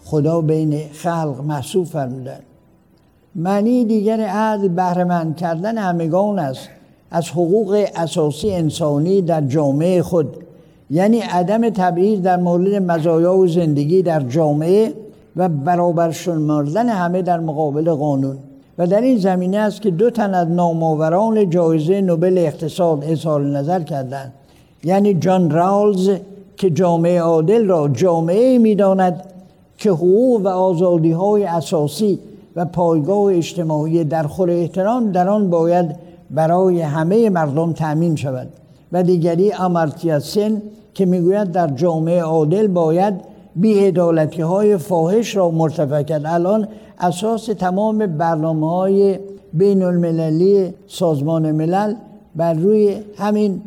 خدا 0.05 0.41
بین 0.41 0.81
خلق 0.93 1.41
محسوب 1.47 1.87
فرمودند. 1.87 2.43
معنی 3.35 3.85
دیگر 3.85 4.21
عدل 4.21 4.69
بهرهمند 4.69 5.37
کردن 5.37 5.79
همگان 5.79 6.39
است. 6.39 6.69
از 7.11 7.29
حقوق 7.29 7.85
اساسی 7.97 8.51
انسانی 8.51 9.23
در 9.23 9.41
جامعه 9.41 10.03
خود 10.03 10.37
یعنی 10.91 11.21
عدم 11.21 11.71
تبعیض 11.71 12.21
در 12.21 12.37
مورد 12.37 12.75
مزایا 12.75 13.37
و 13.37 13.47
زندگی 13.47 14.03
در 14.03 14.21
جامعه 14.21 14.95
و 15.37 15.49
برابر 15.49 16.11
شمردن 16.11 16.89
همه 16.89 17.23
در 17.23 17.41
مقابل 17.41 17.91
قانون. 17.91 18.39
و 18.79 18.87
در 18.87 19.01
این 19.01 19.19
زمینه 19.19 19.59
است 19.59 19.83
که 19.83 19.91
دو 19.91 20.11
تن 20.11 20.35
از 20.35 20.49
نامآوران 20.49 21.51
جایزه 21.51 22.01
نوبل 22.01 22.39
اقتصاد 22.39 23.05
اظهار 23.05 23.41
نظر 23.45 23.83
کردند. 23.83 24.33
یعنی 24.85 25.15
جان 25.15 25.51
راولز 25.51 26.11
که 26.57 26.71
جامعه 26.71 27.21
عادل 27.21 27.67
را 27.67 27.89
جامعه 27.89 28.59
می‌داند 28.59 29.25
که 29.79 29.91
حقوق 29.91 30.41
و 30.41 30.49
آزادی 30.49 31.13
های 31.13 31.45
اساسی 31.45 32.19
و 32.57 32.65
پایگاه 32.65 33.25
اجتماعی 33.25 34.05
در 34.05 34.23
خور 34.23 34.51
احترام 34.51 35.13
در 35.13 35.29
آن 35.29 35.51
باید 35.51 35.97
برای 36.31 36.81
همه 36.81 37.31
مردم 37.31 37.73
تأمین 37.73 38.17
شود. 38.17 38.49
و 38.93 39.03
دیگری 39.03 39.53
امارتیا 39.53 40.21
سن 40.21 40.63
که 40.95 41.07
می‌گوید 41.07 41.53
در 41.53 41.69
جامعه 41.69 42.23
عادل 42.23 42.67
باید 42.67 43.15
بیعدالتی 43.61 44.43
های 44.43 44.77
فاحش 44.77 45.37
را 45.37 45.51
مرتفع 45.51 46.03
کرد. 46.03 46.23
الان 46.27 46.69
اساس 46.99 47.47
تمام 47.47 48.07
برنامه 48.07 48.71
های 48.71 49.19
بین 49.53 49.83
المللی 49.83 50.75
سازمان 50.87 51.53
ملل 51.53 51.95
بر 52.37 52.55
روی 52.55 52.97
همین 53.17 53.63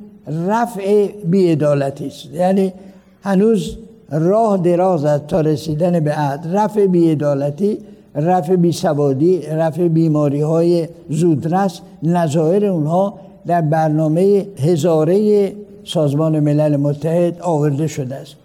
رفع 0.48 1.08
بیعدالتی 1.08 2.08
است. 2.08 2.26
یعنی 2.34 2.74
هنوز 3.22 3.78
راه 4.12 4.58
دراز 4.58 5.06
است 5.06 5.28
تا 5.28 5.42
رسیدن 5.42 6.00
به 6.00 6.12
عدل 6.12 6.54
رفع 6.54 6.86
بیعدالتی 6.86 7.78
رفع 8.16 8.56
بیسوادی 8.56 9.42
رفع 9.42 9.88
بیماری 9.88 10.42
های 10.42 10.88
زودرس 11.10 11.82
نظایر 12.04 12.66
اونها 12.66 13.14
در 13.46 13.62
برنامه 13.62 14.48
هزاره 14.58 15.52
سازمان 15.84 16.40
ملل 16.40 16.78
متحد 16.78 17.42
آورده 17.42 17.88
شده 17.88 18.16
است. 18.16 18.41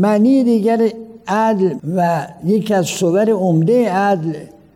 معنی 0.00 0.44
دیگر 0.44 0.88
عدل 1.28 1.74
و 1.96 2.26
یکی 2.44 2.74
از 2.74 2.86
صور 2.86 3.30
عمده 3.30 3.90
عدل 3.90 4.32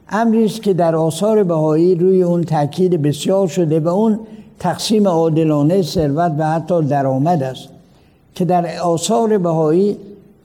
امری 0.09 0.45
است 0.45 0.63
که 0.63 0.75
در 0.75 0.97
آثار 0.97 1.43
بهایی 1.43 1.95
روی 1.95 2.23
اون 2.23 2.43
تاکید 2.43 3.03
بسیار 3.03 3.49
شده 3.49 3.81
و 3.81 3.89
اون 3.89 4.21
تقسیم 4.59 5.09
عادلانه 5.09 5.83
ثروت 5.83 6.33
و 6.39 6.51
حتی 6.51 6.83
درآمد 6.83 7.43
است 7.43 7.69
که 8.35 8.45
در 8.45 8.79
آثار 8.79 9.39
بهایی 9.39 9.97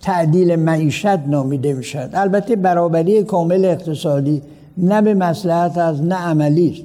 تعدیل 0.01 0.55
معیشت 0.55 1.05
نامیده 1.05 1.73
می 1.73 1.83
شود 1.83 2.09
البته 2.13 2.55
برابری 2.55 3.23
کامل 3.23 3.65
اقتصادی 3.65 4.41
نه 4.77 5.01
به 5.01 5.13
مسلحت 5.13 5.77
از 5.77 6.01
نه 6.01 6.15
عملی 6.15 6.71
است. 6.71 6.83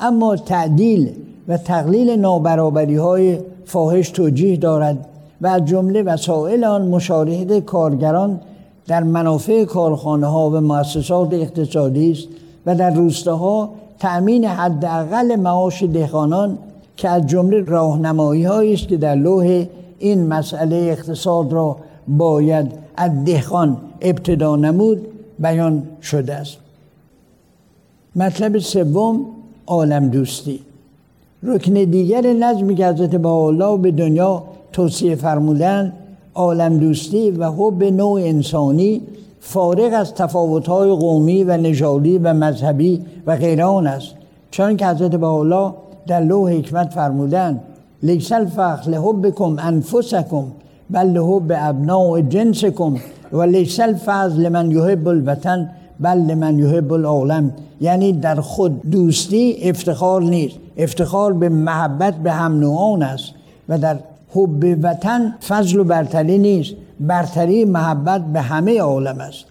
اما 0.00 0.36
تعدیل 0.36 1.10
و 1.48 1.56
تقلیل 1.56 2.10
نابرابری 2.10 2.96
های 2.96 3.38
فاحش 3.64 4.10
توجیه 4.10 4.56
دارد 4.56 5.06
و 5.44 5.46
از 5.46 5.64
جمله 5.64 6.02
وسایل 6.02 6.64
آن 6.64 6.88
مشارکت 6.88 7.64
کارگران 7.64 8.40
در 8.86 9.02
منافع 9.02 9.64
کارخانه 9.64 10.26
ها 10.26 10.50
و 10.50 10.60
مؤسسات 10.60 11.34
اقتصادی 11.34 12.12
است 12.12 12.28
و 12.66 12.74
در 12.74 12.94
روستاها 12.94 13.70
تأمین 13.98 14.44
حداقل 14.44 15.36
معاش 15.36 15.82
دهقانان 15.82 16.58
که 16.96 17.08
از 17.08 17.26
جمله 17.26 17.64
راهنمایی 17.64 18.74
است 18.74 18.88
که 18.88 18.96
در 18.96 19.14
لوح 19.14 19.66
این 19.98 20.26
مسئله 20.26 20.76
اقتصاد 20.76 21.52
را 21.52 21.76
باید 22.08 22.72
از 22.96 23.24
دهقان 23.24 23.76
ابتدا 24.00 24.56
نمود 24.56 25.06
بیان 25.38 25.82
شده 26.02 26.34
است. 26.34 26.56
مطلب 28.16 28.58
سوم 28.58 29.26
عالم 29.66 30.08
دوستی. 30.08 30.60
رکن 31.42 31.72
دیگر 31.72 32.32
نظمی 32.32 32.74
که 32.74 32.86
حضرت 32.86 33.14
با 33.14 33.76
به 33.76 33.90
دنیا 33.90 34.42
توصیه 34.74 35.14
فرمودن 35.14 35.92
عالم 36.34 36.78
دوستی 36.78 37.30
و 37.30 37.50
حب 37.50 37.84
نوع 37.84 38.20
انسانی 38.20 39.02
فارغ 39.40 39.94
از 39.94 40.14
تفاوت‌های 40.14 40.90
قومی 40.90 41.44
و 41.44 41.56
نژادی 41.56 42.18
و 42.18 42.34
مذهبی 42.34 43.02
و 43.26 43.36
غیران 43.36 43.86
است. 43.86 44.14
چون 44.50 44.76
که 44.76 44.86
حضرت 44.86 45.10
بحالا 45.10 45.74
در 46.06 46.20
لوح 46.20 46.52
حکمت 46.52 46.92
فرمودن 46.92 47.60
لیس 48.02 48.32
الفخر 48.32 48.90
لحبکم 48.90 49.56
انفسکم 49.58 50.44
بل 50.90 51.06
لحب 51.06 51.52
ابناء 51.56 52.20
جنسکم 52.20 52.96
و 53.32 53.42
لیس 53.42 53.80
الفضل 53.80 54.42
لمن 54.42 54.70
یحب 54.70 55.08
الوطن 55.08 55.70
بل 56.00 56.18
لمن 56.18 56.58
یحب 56.58 56.92
العالم. 56.92 57.50
یعنی 57.80 58.12
در 58.12 58.40
خود 58.40 58.90
دوستی 58.90 59.56
افتخار 59.62 60.22
نیست 60.22 60.56
افتخار 60.76 61.32
به 61.32 61.48
محبت 61.48 62.14
به 62.14 62.32
هم 62.32 62.60
نوعان 62.60 63.02
است 63.02 63.32
و 63.68 63.78
در 63.78 63.98
حب 64.34 64.78
وطن 64.82 65.34
فضل 65.48 65.78
و 65.78 65.84
برتری 65.84 66.38
نیست. 66.38 66.74
برتری 67.00 67.64
محبت 67.64 68.24
به 68.32 68.40
همه 68.40 68.80
عالم 68.80 69.20
است. 69.20 69.44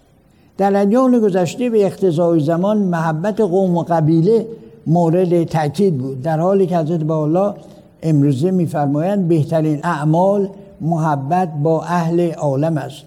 در 0.58 0.80
ادیان 0.80 1.20
گذشته 1.20 1.70
به 1.70 1.86
اقتضای 1.86 2.40
زمان 2.40 2.78
محبت 2.78 3.40
قوم 3.40 3.76
و 3.76 3.82
قبیله 3.82 4.46
مورد 4.86 5.44
تاکید 5.44 5.98
بود. 5.98 6.22
در 6.22 6.38
حالی 6.38 6.66
که 6.66 6.78
حضرت 6.78 7.04
بالا 7.04 7.54
امروزه 8.02 8.50
میفرمایند 8.50 9.28
بهترین 9.28 9.80
اعمال 9.84 10.48
محبت 10.80 11.48
با 11.62 11.82
اهل 11.82 12.32
عالم 12.32 12.78
است. 12.78 13.04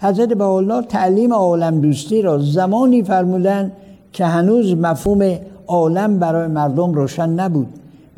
حضرت 0.00 0.32
بالا 0.32 0.82
تعلیم 0.82 1.32
عالم 1.32 1.80
دوستی 1.80 2.22
را 2.22 2.38
زمانی 2.38 3.02
فرمودند 3.02 3.72
که 4.12 4.24
هنوز 4.24 4.74
مفهوم 4.76 5.38
عالم 5.66 6.18
برای 6.18 6.48
مردم 6.48 6.94
روشن 6.94 7.30
نبود. 7.30 7.68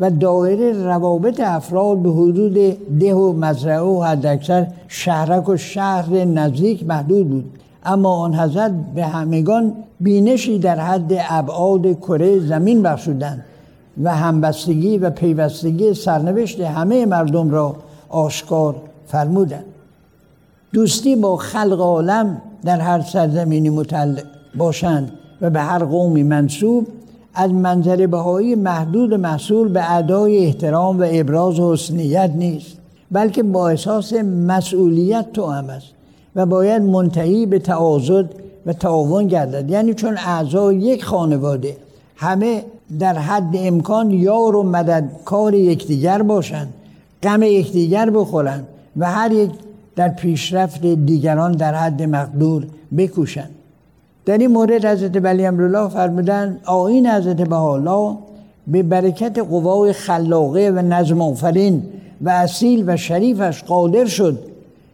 و 0.01 0.11
دایره 0.11 0.85
روابط 0.85 1.41
افراد 1.41 1.99
به 1.99 2.11
حدود 2.11 2.55
ده 2.99 3.15
و 3.15 3.33
مزرعه 3.33 3.81
و 3.81 4.03
حداکثر 4.03 4.67
شهرک 4.89 5.49
و 5.49 5.57
شهر 5.57 6.25
نزدیک 6.25 6.87
محدود 6.87 7.29
بود. 7.29 7.45
اما 7.85 8.17
آن 8.17 8.35
حضرت 8.35 8.73
به 8.95 9.05
همگان 9.05 9.73
بینشی 10.01 10.59
در 10.59 10.81
حد 10.81 11.13
ابعاد 11.29 12.01
کره 12.01 12.41
زمین 12.41 12.83
بخشودند 12.83 13.45
و 14.03 14.15
همبستگی 14.15 14.99
و 14.99 15.11
پیوستگی 15.11 15.95
سرنوشت 15.95 16.61
همه 16.61 17.07
مردم 17.07 17.51
را 17.51 17.77
آشکار 18.09 18.77
فرمودند. 19.07 19.65
دوستی 20.73 21.17
با 21.17 21.37
خلق 21.37 21.81
عالم 21.81 22.43
در 22.65 22.81
هر 22.81 23.01
سرزمینی 23.01 23.71
متعلق 23.71 24.25
باشند 24.57 25.13
و 25.41 25.51
به 25.51 25.61
هر 25.61 25.85
قومی 25.85 26.23
منصوب 26.23 26.87
از 27.35 27.53
منظر 27.53 28.07
بهایی 28.07 28.55
محدود 28.55 29.15
محصول 29.15 29.69
به 29.69 29.93
ادای 29.93 30.39
احترام 30.39 31.01
و 31.01 31.07
ابراز 31.11 31.61
حسنیت 31.61 32.31
نیست 32.35 32.77
بلکه 33.11 33.43
با 33.43 33.69
احساس 33.69 34.13
مسئولیت 34.47 35.33
تو 35.33 35.47
هم 35.47 35.71
است 35.71 35.87
و 36.37 36.47
باید 36.47 36.83
منتهی 36.83 37.47
به 37.47 37.59
تعاضد 37.59 38.31
و 38.67 38.73
تعاون 38.73 39.27
گردد. 39.27 39.71
یعنی 39.71 39.95
چون 39.95 40.19
اعضای 40.19 40.77
یک 40.77 41.05
خانواده 41.05 41.77
همه 42.17 42.65
در 42.99 43.19
حد 43.19 43.55
امکان 43.55 44.11
یار 44.11 44.57
و 44.57 44.63
مددکار 44.63 45.55
یکدیگر 45.55 46.23
باشند 46.23 46.75
غم 47.23 47.43
یکدیگر 47.43 48.11
بخورند 48.11 48.67
و 48.97 49.11
هر 49.11 49.33
یک 49.33 49.51
در 49.97 50.09
پیشرفت 50.09 50.87
دیگران 50.87 51.53
در 51.53 51.75
حد 51.75 52.03
مقدور 52.03 52.67
بکوشند. 52.97 53.51
در 54.27 54.39
این 54.39 54.51
مورد 54.51 54.85
حضرت 54.85 55.25
ولی 55.25 55.47
امرالله 55.47 55.89
فرمودن 55.89 56.61
آین 56.65 57.07
حضرت 57.07 57.37
بهاءالله 57.37 58.17
به 58.67 58.83
برکت 58.83 59.39
قوای 59.39 59.93
خلاقه 59.93 60.71
و 60.71 60.79
نظم 60.83 61.21
آفرین 61.21 61.83
و 62.21 62.31
اصیل 62.31 62.85
و 62.87 62.97
شریفش 62.97 63.63
قادر 63.63 64.05
شد 64.05 64.39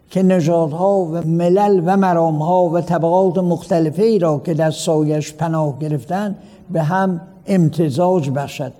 که 0.09 0.23
نژادها 0.23 0.99
و 0.99 1.27
ملل 1.27 1.81
و 1.85 1.97
مرامها 1.97 2.69
و 2.69 2.81
طبقات 2.81 3.37
مختلفه 3.37 4.03
ای 4.03 4.19
را 4.19 4.41
که 4.45 4.53
در 4.53 4.71
سایش 4.71 5.33
پناه 5.33 5.79
گرفتن 5.79 6.35
به 6.69 6.81
هم 6.83 7.21
امتزاج 7.47 8.29
بخشد. 8.29 8.73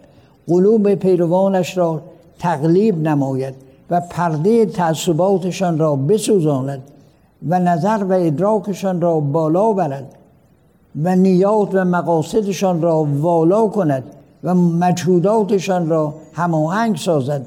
قلوب 0.48 0.96
پیروانش 0.96 1.78
را 1.78 2.02
تقلیب 2.40 3.08
نماید 3.08 3.54
و 3.90 4.02
پرده 4.10 4.66
تعصباتشان 4.66 5.78
را 5.78 5.96
بسوزاند 5.96 6.82
و 7.50 7.60
نظر 7.60 8.04
و 8.10 8.14
ادراکشان 8.14 9.02
را 9.02 9.20
بالا 9.20 9.74
برد. 9.74 10.16
و 10.96 11.16
نیات 11.16 11.70
و 11.74 11.86
مقاصدشان 11.86 12.82
را 12.82 13.04
والا 13.04 13.68
کند 13.68 14.04
و 14.44 14.56
مجهوداتشان 14.56 15.90
را 15.90 16.14
هماهنگ 16.34 16.98
سازد 16.98 17.46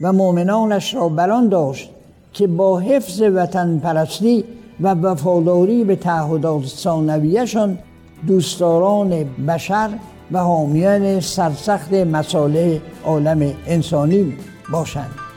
و 0.00 0.12
مؤمنانش 0.12 0.94
را 0.94 1.08
بران 1.08 1.48
داشت 1.48 1.90
که 2.32 2.46
با 2.46 2.78
حفظ 2.78 3.20
وطن 3.20 3.78
پرستی 3.78 4.44
و 4.80 4.94
وفاداری 4.94 5.84
به 5.84 5.96
تعهدات 5.96 6.66
ثانویهشان 6.66 7.78
دوستداران 8.26 9.24
بشر 9.48 9.90
و 10.32 10.38
حامیان 10.38 11.20
سرسخت 11.20 11.92
مساله 11.92 12.82
عالم 13.04 13.52
انسانی 13.66 14.34
باشند. 14.72 15.29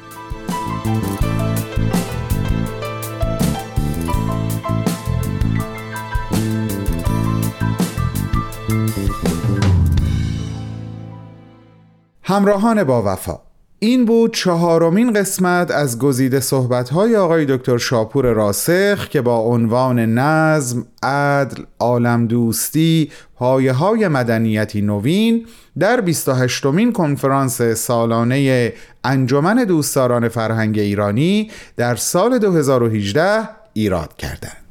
همراهان 12.23 12.83
با 12.83 13.13
وفا 13.13 13.39
این 13.79 14.05
بود 14.05 14.33
چهارمین 14.33 15.13
قسمت 15.13 15.71
از 15.71 15.99
گزیده 15.99 16.39
صحبت‌های 16.39 17.15
آقای 17.15 17.45
دکتر 17.45 17.77
شاپور 17.77 18.25
راسخ 18.25 19.07
که 19.09 19.21
با 19.21 19.37
عنوان 19.37 19.99
نظم، 19.99 20.85
عدل، 21.03 21.63
عالم 21.79 22.27
دوستی، 22.27 23.11
پایه 23.35 24.07
مدنیتی 24.07 24.81
نوین 24.81 25.45
در 25.79 26.01
28 26.01 26.65
مین 26.65 26.93
کنفرانس 26.93 27.61
سالانه 27.61 28.73
انجمن 29.03 29.63
دوستداران 29.63 30.29
فرهنگ 30.29 30.79
ایرانی 30.79 31.51
در 31.77 31.95
سال 31.95 32.39
2018 32.39 33.49
ایراد 33.73 34.15
کردند. 34.17 34.62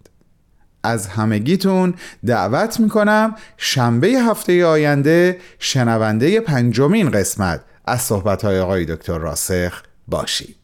از 0.82 1.06
همگیتون 1.06 1.94
دعوت 2.26 2.80
می‌کنم 2.80 3.34
شنبه 3.56 4.08
هفته 4.08 4.66
آینده 4.66 5.38
شنونده 5.58 6.40
پنجمین 6.40 7.10
قسمت 7.10 7.60
از 7.84 8.00
صحبتهای 8.00 8.60
آقای 8.60 8.84
دکتر 8.84 9.18
راسخ 9.18 9.82
باشید. 10.08 10.56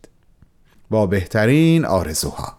با 0.91 1.07
بهترین 1.07 1.85
آرزوها. 1.85 2.58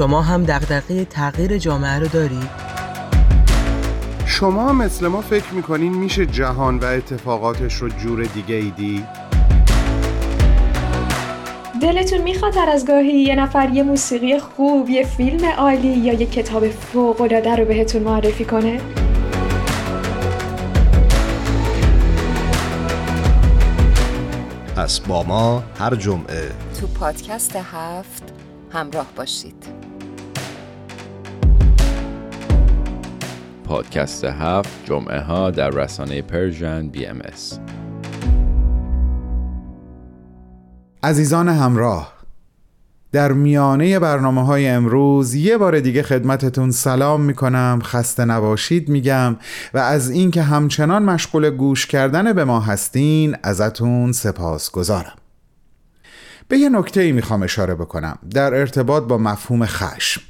شما 0.00 0.22
هم 0.22 0.44
دغدغه 0.44 1.04
تغییر 1.04 1.58
جامعه 1.58 1.98
رو 1.98 2.08
دارید؟ 2.08 2.50
شما 4.26 4.72
مثل 4.72 5.06
ما 5.06 5.20
فکر 5.20 5.54
می‌کنین 5.54 5.94
میشه 5.94 6.26
جهان 6.26 6.78
و 6.78 6.84
اتفاقاتش 6.84 7.74
رو 7.74 7.88
جور 7.88 8.22
دیگه 8.22 8.54
ای 8.54 8.70
دید؟ 8.70 9.04
دلتون 11.82 12.22
می‌خواد 12.22 12.56
هر 12.56 12.68
از 12.68 12.86
گاهی 12.86 13.12
یه 13.12 13.34
نفر 13.34 13.70
یه 13.70 13.82
موسیقی 13.82 14.38
خوب 14.38 14.90
یه 14.90 15.06
فیلم 15.06 15.44
عالی 15.58 15.88
یا 15.88 16.12
یه 16.12 16.26
کتاب 16.26 16.68
فوق‌العاده 16.68 17.56
رو 17.56 17.64
بهتون 17.64 18.02
معرفی 18.02 18.44
کنه؟ 18.44 18.80
پس 24.76 25.00
با 25.00 25.22
ما 25.22 25.62
هر 25.78 25.94
جمعه 25.94 26.50
تو 26.80 26.86
پادکست 26.86 27.56
هفت 27.56 28.32
همراه 28.72 29.06
باشید 29.16 29.79
پادکست 33.70 34.24
هفت 34.24 34.84
جمعه 34.84 35.20
ها 35.20 35.50
در 35.50 35.70
رسانه 35.70 36.22
Persian 36.22 36.88
BMS. 36.88 37.58
عزیزان 41.02 41.48
همراه 41.48 42.12
در 43.12 43.32
میانه 43.32 43.98
برنامه 43.98 44.46
های 44.46 44.68
امروز 44.68 45.34
یه 45.34 45.58
بار 45.58 45.80
دیگه 45.80 46.02
خدمتتون 46.02 46.70
سلام 46.70 47.20
می‌کنم 47.20 47.80
خسته 47.82 48.24
نباشید 48.24 48.88
میگم 48.88 49.36
و 49.74 49.78
از 49.78 50.10
اینکه 50.10 50.42
همچنان 50.42 51.02
مشغول 51.02 51.50
گوش 51.50 51.86
کردن 51.86 52.32
به 52.32 52.44
ما 52.44 52.60
هستین 52.60 53.36
ازتون 53.42 54.12
سپاسگزارم 54.12 55.16
به 56.48 56.58
یه 56.58 56.68
نکته 56.68 57.00
ای 57.00 57.12
می‌خوام 57.12 57.42
اشاره 57.42 57.74
بکنم 57.74 58.18
در 58.30 58.54
ارتباط 58.54 59.02
با 59.02 59.18
مفهوم 59.18 59.66
خشم 59.66 60.20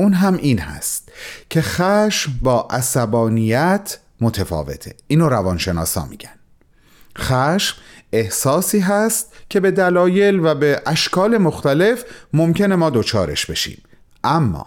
اون 0.00 0.12
هم 0.12 0.34
این 0.34 0.58
هست 0.58 1.12
که 1.50 1.62
خشم 1.62 2.32
با 2.42 2.68
عصبانیت 2.70 3.98
متفاوته. 4.20 4.94
اینو 5.06 5.28
روانشناسا 5.28 6.06
میگن. 6.06 6.34
خشم 7.18 7.76
احساسی 8.12 8.78
هست 8.78 9.32
که 9.48 9.60
به 9.60 9.70
دلایل 9.70 10.40
و 10.44 10.54
به 10.54 10.82
اشکال 10.86 11.38
مختلف 11.38 12.04
ممکنه 12.32 12.76
ما 12.76 12.90
دچارش 12.90 13.46
بشیم. 13.46 13.82
اما 14.24 14.66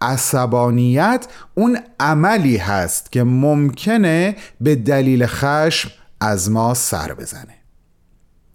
عصبانیت 0.00 1.26
اون 1.54 1.78
عملی 2.00 2.56
هست 2.56 3.12
که 3.12 3.22
ممکنه 3.22 4.36
به 4.60 4.76
دلیل 4.76 5.26
خشم 5.26 5.90
از 6.20 6.50
ما 6.50 6.74
سر 6.74 7.14
بزنه. 7.14 7.63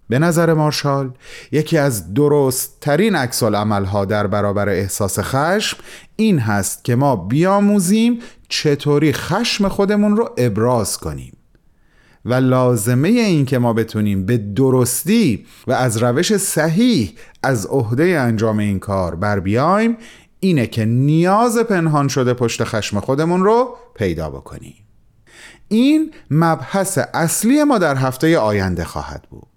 به 0.10 0.20
نظر 0.20 0.54
مارشال 0.54 1.12
یکی 1.52 1.78
از 1.78 2.14
درست 2.14 2.78
ترین 2.82 3.16
عکس 3.16 3.44
ها 3.44 4.06
در 4.06 4.28
برابر 4.28 4.70
احساس 4.70 5.20
خشم 5.20 5.78
این 6.16 6.40
هست 6.40 6.84
که 6.84 6.96
ما 6.96 7.16
بیاموزیم 7.16 8.20
چطوری 8.50 9.14
خشم 9.14 9.68
خودمون 9.68 10.18
رو 10.18 10.30
ابراز 10.38 10.98
کنیم 10.98 11.34
و 12.26 12.34
لازمه 12.34 13.10
این 13.10 13.46
که 13.46 13.60
ما 13.60 13.74
بتونیم 13.74 14.26
به 14.26 14.38
درستی 14.38 15.46
و 15.68 15.72
از 15.72 15.98
روش 15.98 16.38
صحیح 16.38 17.14
از 17.44 17.66
عهده 17.66 18.20
انجام 18.20 18.60
این 18.60 18.80
کار 18.80 19.16
بر 19.16 19.40
بیایم 19.40 19.98
اینه 20.40 20.68
که 20.68 20.86
نیاز 20.86 21.58
پنهان 21.58 22.08
شده 22.08 22.34
پشت 22.34 22.64
خشم 22.64 23.00
خودمون 23.00 23.44
رو 23.44 23.78
پیدا 23.96 24.30
بکنیم. 24.30 24.76
این 25.68 26.14
مبحث 26.32 27.00
اصلی 27.14 27.64
ما 27.64 27.78
در 27.78 27.96
هفته 27.96 28.38
آینده 28.38 28.86
خواهد 28.86 29.28
بود. 29.30 29.49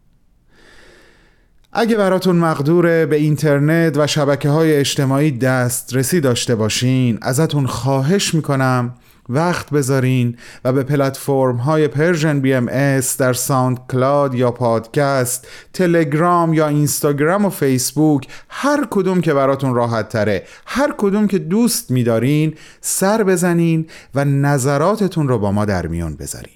اگه 1.75 1.97
براتون 1.97 2.37
مقدوره 2.37 3.07
به 3.07 3.17
اینترنت 3.17 3.97
و 3.97 4.07
شبکه 4.07 4.49
های 4.49 4.77
اجتماعی 4.77 5.31
دسترسی 5.31 6.21
داشته 6.21 6.55
باشین 6.55 7.19
ازتون 7.23 7.67
خواهش 7.67 8.35
می‌کنم 8.35 8.95
وقت 9.29 9.71
بذارین 9.71 10.37
و 10.65 10.73
به 10.73 10.83
پلتفرم 10.83 11.57
های 11.57 11.89
Persian 11.89 12.41
BMS 12.41 13.17
در 13.17 13.33
SoundCloud 13.33 14.35
یا 14.35 14.51
پادکست 14.51 15.47
تلگرام 15.73 16.55
یا 16.55 16.69
اینستاگرام 16.69 17.45
و 17.45 17.51
فیسبوک 17.51 18.29
هر 18.49 18.87
کدوم 18.91 19.21
که 19.21 19.35
براتون 19.35 19.75
راحت 19.75 20.09
تره 20.09 20.43
هر 20.67 20.95
کدوم 20.99 21.27
که 21.27 21.39
دوست 21.39 21.91
میدارین 21.91 22.55
سر 22.81 23.23
بزنین 23.23 23.87
و 24.15 24.25
نظراتتون 24.25 25.29
رو 25.29 25.39
با 25.39 25.53
ما 25.53 25.65
در 25.65 25.87
میون 25.87 26.17
بذارین. 26.17 26.55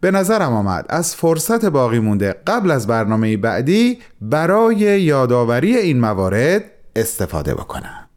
به 0.00 0.10
نظرم 0.10 0.52
آمد. 0.52 0.86
از 0.88 1.16
فرصت 1.16 1.64
باقی 1.64 1.98
مونده 1.98 2.32
قبل 2.46 2.70
از 2.70 2.86
برنامه 2.86 3.36
بعدی 3.36 3.98
برای 4.20 4.76
یادآوری 5.02 5.76
این 5.76 6.00
موارد 6.00 6.64
استفاده 6.96 7.54
بکنم. 7.54 8.08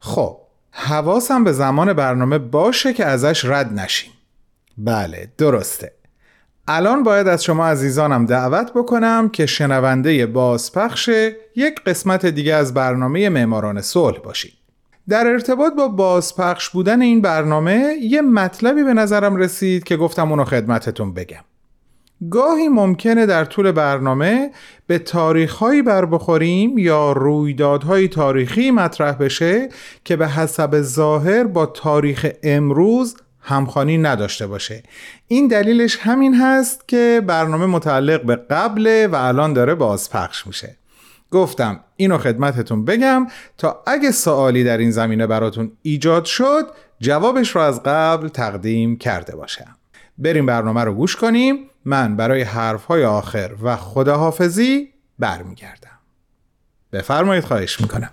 خب 0.00 0.36
حواسم 0.70 1.44
به 1.44 1.52
زمان 1.52 1.92
برنامه 1.92 2.38
باشه 2.38 2.92
که 2.92 3.04
ازش 3.04 3.44
رد 3.44 3.72
نشیم. 3.72 4.12
بله 4.78 5.32
درسته. 5.38 5.92
الان 6.68 7.02
باید 7.02 7.28
از 7.28 7.44
شما 7.44 7.66
عزیزانم 7.66 8.26
دعوت 8.26 8.72
بکنم 8.74 9.28
که 9.28 9.46
شنونده 9.46 10.26
بازپخش 10.26 11.10
یک 11.56 11.80
قسمت 11.86 12.26
دیگه 12.26 12.54
از 12.54 12.74
برنامه 12.74 13.28
معماران 13.28 13.80
صلح 13.80 14.18
باشید. 14.18 14.61
در 15.08 15.26
ارتباط 15.26 15.72
با 15.72 15.88
بازپخش 15.88 16.70
بودن 16.70 17.02
این 17.02 17.20
برنامه 17.20 17.96
یه 18.00 18.22
مطلبی 18.22 18.82
به 18.82 18.94
نظرم 18.94 19.36
رسید 19.36 19.84
که 19.84 19.96
گفتم 19.96 20.30
اونو 20.30 20.44
خدمتتون 20.44 21.14
بگم. 21.14 21.44
گاهی 22.30 22.68
ممکنه 22.68 23.26
در 23.26 23.44
طول 23.44 23.72
برنامه 23.72 24.50
به 24.86 24.98
تاریخهایی 24.98 25.82
بر 25.82 26.04
بخوریم 26.04 26.78
یا 26.78 27.12
رویدادهای 27.12 28.08
تاریخی 28.08 28.70
مطرح 28.70 29.12
بشه 29.12 29.68
که 30.04 30.16
به 30.16 30.28
حسب 30.28 30.80
ظاهر 30.80 31.44
با 31.44 31.66
تاریخ 31.66 32.26
امروز 32.42 33.16
همخانی 33.40 33.98
نداشته 33.98 34.46
باشه. 34.46 34.82
این 35.28 35.48
دلیلش 35.48 35.98
همین 36.00 36.34
هست 36.34 36.88
که 36.88 37.22
برنامه 37.26 37.66
متعلق 37.66 38.22
به 38.22 38.36
قبل 38.36 39.08
و 39.12 39.16
الان 39.16 39.52
داره 39.52 39.74
بازپخش 39.74 40.46
میشه. 40.46 40.76
گفتم 41.32 41.80
اینو 41.96 42.18
خدمتتون 42.18 42.84
بگم 42.84 43.26
تا 43.58 43.82
اگه 43.86 44.10
سوالی 44.10 44.64
در 44.64 44.78
این 44.78 44.90
زمینه 44.90 45.26
براتون 45.26 45.72
ایجاد 45.82 46.24
شد 46.24 46.66
جوابش 47.00 47.56
رو 47.56 47.60
از 47.60 47.82
قبل 47.82 48.28
تقدیم 48.28 48.96
کرده 48.96 49.36
باشم. 49.36 49.76
بریم 50.18 50.46
برنامه 50.46 50.84
رو 50.84 50.94
گوش 50.94 51.16
کنیم. 51.16 51.56
من 51.84 52.16
برای 52.16 52.42
حرفهای 52.42 53.04
آخر 53.04 53.50
و 53.62 53.76
خداحافظی 53.76 54.88
برمیگردم. 55.18 55.98
بفرمایید 56.92 57.44
خواهش 57.44 57.80
می‌کنم. 57.80 58.10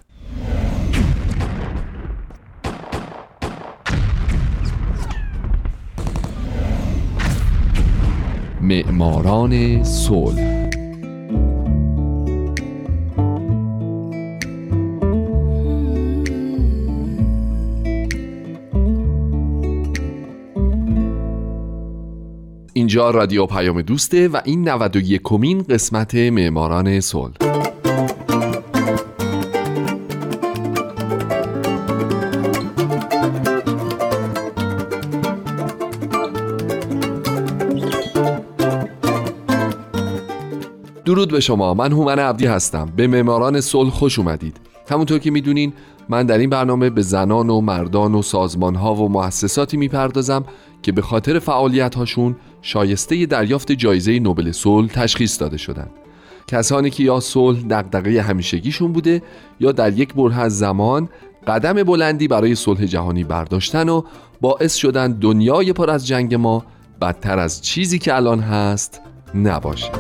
معماران 8.62 9.84
صلح 9.84 10.59
اینجا 22.80 23.10
رادیو 23.10 23.46
پیام 23.46 23.82
دوسته 23.82 24.28
و 24.28 24.40
این 24.44 24.70
91 24.70 25.22
کمین 25.24 25.62
قسمت 25.64 26.16
معماران 26.16 27.00
صلح. 27.00 27.34
درود 41.06 41.32
به 41.32 41.40
شما. 41.40 41.74
من 41.74 41.92
هومن 41.92 42.20
عبدی 42.20 42.46
هستم. 42.46 42.94
به 42.96 43.08
معماران 43.08 43.62
صلح 43.62 43.90
خوش 43.90 44.20
اومدید. 44.20 44.58
همونطور 44.90 45.20
که 45.20 45.32
می‌دونین 45.32 45.74
من 46.10 46.26
در 46.26 46.38
این 46.38 46.50
برنامه 46.50 46.90
به 46.90 47.02
زنان 47.02 47.50
و 47.50 47.62
مردان 47.62 48.16
و 48.16 48.22
سازمان 48.22 48.76
ها 48.76 48.96
و 48.96 49.10
مؤسساتی 49.10 49.78
می‌پردازم 49.78 50.46
که 50.82 50.92
به 50.92 51.02
خاطر 51.02 51.40
فعالیت 51.40 51.96
هاشون 51.96 52.36
شایسته 52.62 53.26
دریافت 53.26 53.72
جایزه 53.72 54.20
نوبل 54.20 54.52
صلح 54.52 54.88
تشخیص 54.88 55.42
داده 55.42 55.58
شدند 55.58 55.92
کسانی 56.48 56.90
که 56.90 57.04
یا 57.04 57.20
صلح 57.20 57.60
دغدغه 57.70 58.22
همیشگیشون 58.22 58.94
بوده 58.94 59.22
یا 59.60 59.72
در 59.72 59.98
یک 59.98 60.14
بره 60.14 60.40
از 60.40 60.58
زمان 60.58 61.10
قدم 61.48 61.84
بلندی 61.84 62.28
برای 62.28 62.56
صلح 62.56 62.86
جهانی 62.86 63.24
برداشتن 63.24 63.90
و 63.90 64.02
باعث 64.42 64.76
شدن 64.76 65.12
دنیای 65.12 65.74
پر 65.74 65.90
از 65.90 66.08
جنگ 66.08 66.36
ما 66.36 66.66
بدتر 67.02 67.40
از 67.40 67.62
چیزی 67.62 68.00
که 68.00 68.16
الان 68.16 68.40
هست 68.40 69.02
نباشه. 69.36 69.92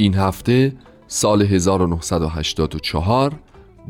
این 0.00 0.14
هفته 0.14 0.72
سال 1.06 1.42
1984 1.42 3.32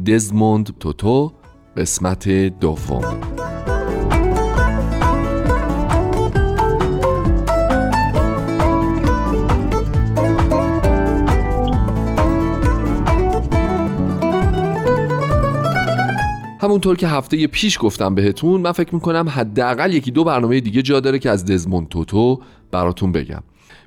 دزموند 0.06 0.78
توتو 0.80 1.32
قسمت 1.76 2.28
دوم. 2.28 3.20
همونطور 16.60 16.96
که 16.96 17.08
هفته 17.08 17.46
پیش 17.46 17.78
گفتم 17.80 18.14
بهتون 18.14 18.60
من 18.60 18.72
فکر 18.72 18.94
می‌کنم 18.94 19.28
حداقل 19.28 19.92
یکی 19.92 20.10
دو 20.10 20.24
برنامه 20.24 20.60
دیگه 20.60 20.82
جا 20.82 21.00
داره 21.00 21.18
که 21.18 21.30
از 21.30 21.44
دزموند 21.44 21.88
توتو 21.88 22.40
براتون 22.70 23.12
بگم. 23.12 23.42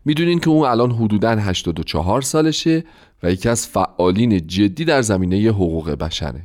می‌دونین 0.06 0.40
که 0.40 0.50
اون 0.50 0.68
الان 0.68 0.92
حدوداً 0.92 1.32
84 1.32 2.22
سالشه 2.22 2.84
و 3.24 3.32
یکی 3.32 3.50
از 3.50 3.68
فعالین 3.68 4.48
جدی 4.48 4.86
در 4.86 5.02
زمینه 5.02 5.50
حقوق 5.50 5.90
بشره. 5.90 6.42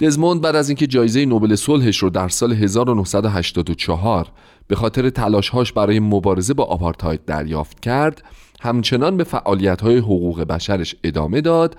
دزموند 0.00 0.40
بعد 0.40 0.56
از 0.56 0.68
اینکه 0.68 0.86
جایزه 0.86 1.24
نوبل 1.24 1.54
صلحش 1.54 1.98
رو 1.98 2.10
در 2.10 2.28
سال 2.28 2.52
1984 2.52 4.28
به 4.66 4.76
خاطر 4.76 5.10
تلاشهاش 5.10 5.72
برای 5.72 6.00
مبارزه 6.00 6.54
با 6.54 6.64
آپارتاید 6.64 7.24
دریافت 7.24 7.80
کرد 7.80 8.22
همچنان 8.60 9.16
به 9.16 9.24
فعالیت‌های 9.24 9.98
حقوق 9.98 10.42
بشرش 10.42 10.96
ادامه 11.04 11.40
داد 11.40 11.76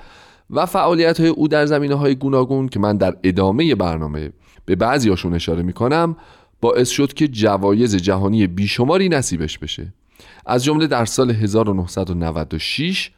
و 0.49 0.65
فعالیت 0.65 1.19
های 1.19 1.29
او 1.29 1.47
در 1.47 1.65
زمینه 1.65 1.95
های 1.95 2.15
گوناگون 2.15 2.67
که 2.67 2.79
من 2.79 2.97
در 2.97 3.15
ادامه 3.23 3.75
برنامه 3.75 4.31
به 4.65 4.75
بعضیاشون 4.75 5.33
اشاره 5.33 5.63
می‌کنم 5.63 6.17
باعث 6.61 6.89
شد 6.89 7.13
که 7.13 7.27
جوایز 7.27 7.95
جهانی 7.95 8.47
بیشماری 8.47 9.09
نصیبش 9.09 9.57
بشه. 9.57 9.93
از 10.45 10.63
جمله 10.63 10.87
در 10.87 11.05
سال 11.05 11.31
1996 11.31 13.11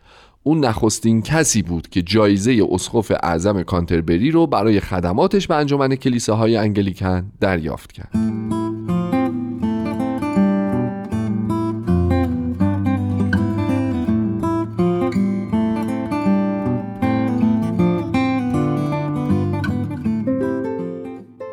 اون 0.43 0.65
نخستین 0.65 1.21
کسی 1.21 1.61
بود 1.61 1.89
که 1.89 2.01
جایزه 2.01 2.67
اسقف 2.71 3.11
اعظم 3.23 3.63
کانتربری 3.63 4.31
رو 4.31 4.47
برای 4.47 4.79
خدماتش 4.79 5.47
به 5.47 5.55
انجمن 5.55 5.95
کلیساهای 5.95 6.57
انگلیکن 6.57 7.31
دریافت 7.39 7.91
کرد. 7.91 8.66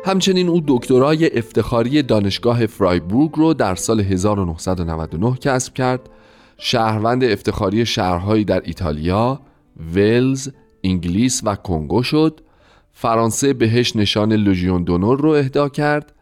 همچنین 0.05 0.49
او 0.49 0.61
دکترای 0.67 1.37
افتخاری 1.37 2.01
دانشگاه 2.01 2.65
فرایبورگ 2.65 3.31
رو 3.35 3.53
در 3.53 3.75
سال 3.75 3.99
1999 3.99 5.37
کسب 5.41 5.73
کرد. 5.73 6.09
شهروند 6.57 7.23
افتخاری 7.23 7.85
شهرهایی 7.85 8.45
در 8.45 8.61
ایتالیا، 8.65 9.39
ولز، 9.95 10.49
انگلیس 10.83 11.41
و 11.43 11.55
کنگو 11.55 12.03
شد. 12.03 12.41
فرانسه 12.91 13.53
بهش 13.53 13.95
نشان 13.95 14.33
لژیون 14.33 14.83
دونور 14.83 15.21
رو 15.21 15.29
اهدا 15.29 15.69
کرد. 15.69 16.13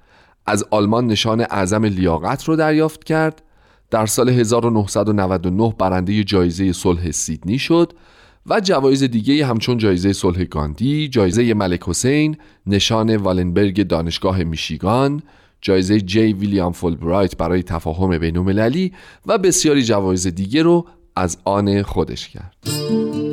از 0.45 0.65
آلمان 0.71 1.07
نشان 1.07 1.41
اعظم 1.41 1.85
لیاقت 1.85 2.43
رو 2.43 2.55
دریافت 2.55 3.03
کرد. 3.03 3.43
در 3.91 4.05
سال 4.05 4.29
1999 4.29 5.73
برنده 5.77 6.23
جایزه 6.23 6.73
صلح 6.73 7.11
سیدنی 7.11 7.59
شد. 7.59 7.93
و 8.45 8.59
جوایز 8.59 9.03
دیگه 9.03 9.45
همچون 9.45 9.77
جایزه 9.77 10.13
صلح 10.13 10.43
گاندی، 10.43 11.07
جایزه 11.07 11.53
ملک 11.53 11.83
حسین، 11.83 12.37
نشان 12.67 13.15
والنبرگ 13.15 13.87
دانشگاه 13.87 14.43
میشیگان، 14.43 15.21
جایزه 15.61 16.01
جی 16.01 16.33
ویلیام 16.33 16.71
فولبرایت 16.71 17.37
برای 17.37 17.63
تفاهم 17.63 18.17
بین 18.17 18.37
و 19.25 19.37
بسیاری 19.37 19.83
جوایز 19.83 20.27
دیگه 20.27 20.63
رو 20.63 20.85
از 21.15 21.37
آن 21.45 21.81
خودش 21.81 22.29
کرد. 22.29 23.32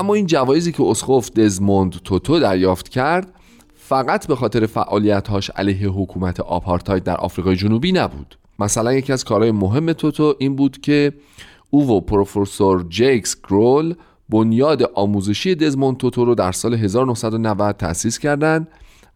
اما 0.00 0.14
این 0.14 0.26
جوایزی 0.26 0.72
که 0.72 0.82
اسخوف 0.82 1.30
دزموند 1.30 1.92
توتو 1.92 2.38
دریافت 2.38 2.88
کرد 2.88 3.32
فقط 3.74 4.26
به 4.26 4.36
خاطر 4.36 4.66
فعالیتهاش 4.66 5.50
علیه 5.50 5.88
حکومت 5.88 6.40
آپارتاید 6.40 7.02
در 7.02 7.16
آفریقای 7.16 7.56
جنوبی 7.56 7.92
نبود. 7.92 8.38
مثلا 8.58 8.92
یکی 8.92 9.12
از 9.12 9.24
کارهای 9.24 9.50
مهم 9.50 9.92
توتو 9.92 10.34
این 10.38 10.56
بود 10.56 10.80
که 10.80 11.12
او 11.70 11.90
و 11.90 12.00
پروفسور 12.00 12.86
جیکس 12.88 13.36
گرول 13.48 13.94
بنیاد 14.28 14.82
آموزشی 14.94 15.54
دزموند 15.54 15.96
توتو 15.96 16.24
رو 16.24 16.34
در 16.34 16.52
سال 16.52 16.74
1990 16.74 17.76
تأسیس 17.76 18.18
کردند 18.18 18.68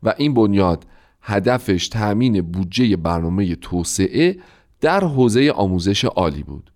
و 0.03 0.15
این 0.19 0.35
بنیاد 0.35 0.87
هدفش 1.23 1.89
تأمین 1.89 2.41
بودجه 2.41 2.97
برنامه 2.97 3.55
توسعه 3.55 4.37
در 4.81 5.05
حوزه 5.05 5.51
آموزش 5.51 6.05
عالی 6.05 6.43
بود. 6.43 6.74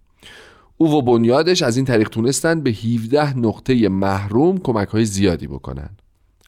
او 0.79 0.93
و 0.93 1.03
بنیادش 1.03 1.63
از 1.63 1.77
این 1.77 1.87
طریق 1.87 2.09
تونستن 2.09 2.61
به 2.61 2.71
17 2.71 3.39
نقطه 3.39 3.89
محروم 3.89 4.59
کمک 4.59 4.89
های 4.89 5.05
زیادی 5.05 5.47
بکنن. 5.47 5.91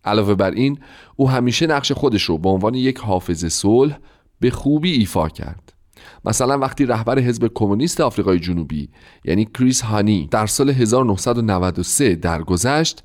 علاوه 0.05 0.35
بر 0.35 0.51
این 0.51 0.79
او 1.16 1.31
همیشه 1.31 1.66
نقش 1.66 1.93
خودش 1.93 2.23
رو 2.23 2.38
به 2.38 2.49
عنوان 2.49 2.75
یک 2.75 2.99
حافظ 2.99 3.45
صلح 3.45 3.99
به 4.40 4.51
خوبی 4.51 4.93
ایفا 4.93 5.29
کرد. 5.29 5.73
مثلا 6.25 6.59
وقتی 6.59 6.87
رهبر 6.87 7.19
حزب 7.19 7.51
کمونیست 7.55 8.01
آفریقای 8.01 8.38
جنوبی 8.38 8.88
یعنی 9.25 9.45
کریس 9.45 9.81
هانی 9.81 10.29
در 10.31 10.47
سال 10.47 10.71
1993 10.71 12.14
درگذشت 12.14 13.03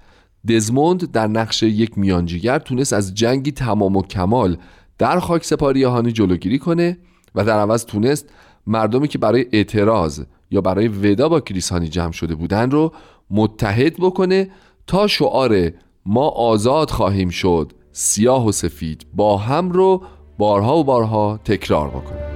دزموند 0.47 1.11
در 1.11 1.27
نقش 1.27 1.63
یک 1.63 1.97
میانجیگر 1.97 2.59
تونست 2.59 2.93
از 2.93 3.13
جنگی 3.13 3.51
تمام 3.51 3.95
و 3.95 4.01
کمال 4.01 4.57
در 4.97 5.19
خاک 5.19 5.45
سپاری 5.45 5.83
هانی 5.83 6.11
جلوگیری 6.11 6.59
کنه 6.59 6.97
و 7.35 7.43
در 7.43 7.59
عوض 7.59 7.85
تونست 7.85 8.29
مردمی 8.67 9.08
که 9.08 9.17
برای 9.17 9.45
اعتراض 9.51 10.23
یا 10.51 10.62
برای 10.62 10.88
ودا 10.88 11.30
با 11.30 11.39
کریسانی 11.39 11.88
جمع 11.88 12.12
شده 12.12 12.36
بودن 12.36 12.71
رو 12.71 12.91
متحد 13.30 13.95
بکنه 13.99 14.49
تا 14.88 15.08
شعار 15.08 15.71
ما 16.06 16.30
آزاد 16.30 16.89
خواهیم 16.89 17.30
شد 17.30 17.71
سیاه 17.91 18.47
و 18.47 18.51
سفید 18.51 19.06
با 19.13 19.38
هم 19.38 19.69
رو 19.69 20.01
بارها 20.38 20.78
و 20.78 20.84
بارها 20.84 21.39
تکرار 21.45 21.88
بکنه. 21.88 22.34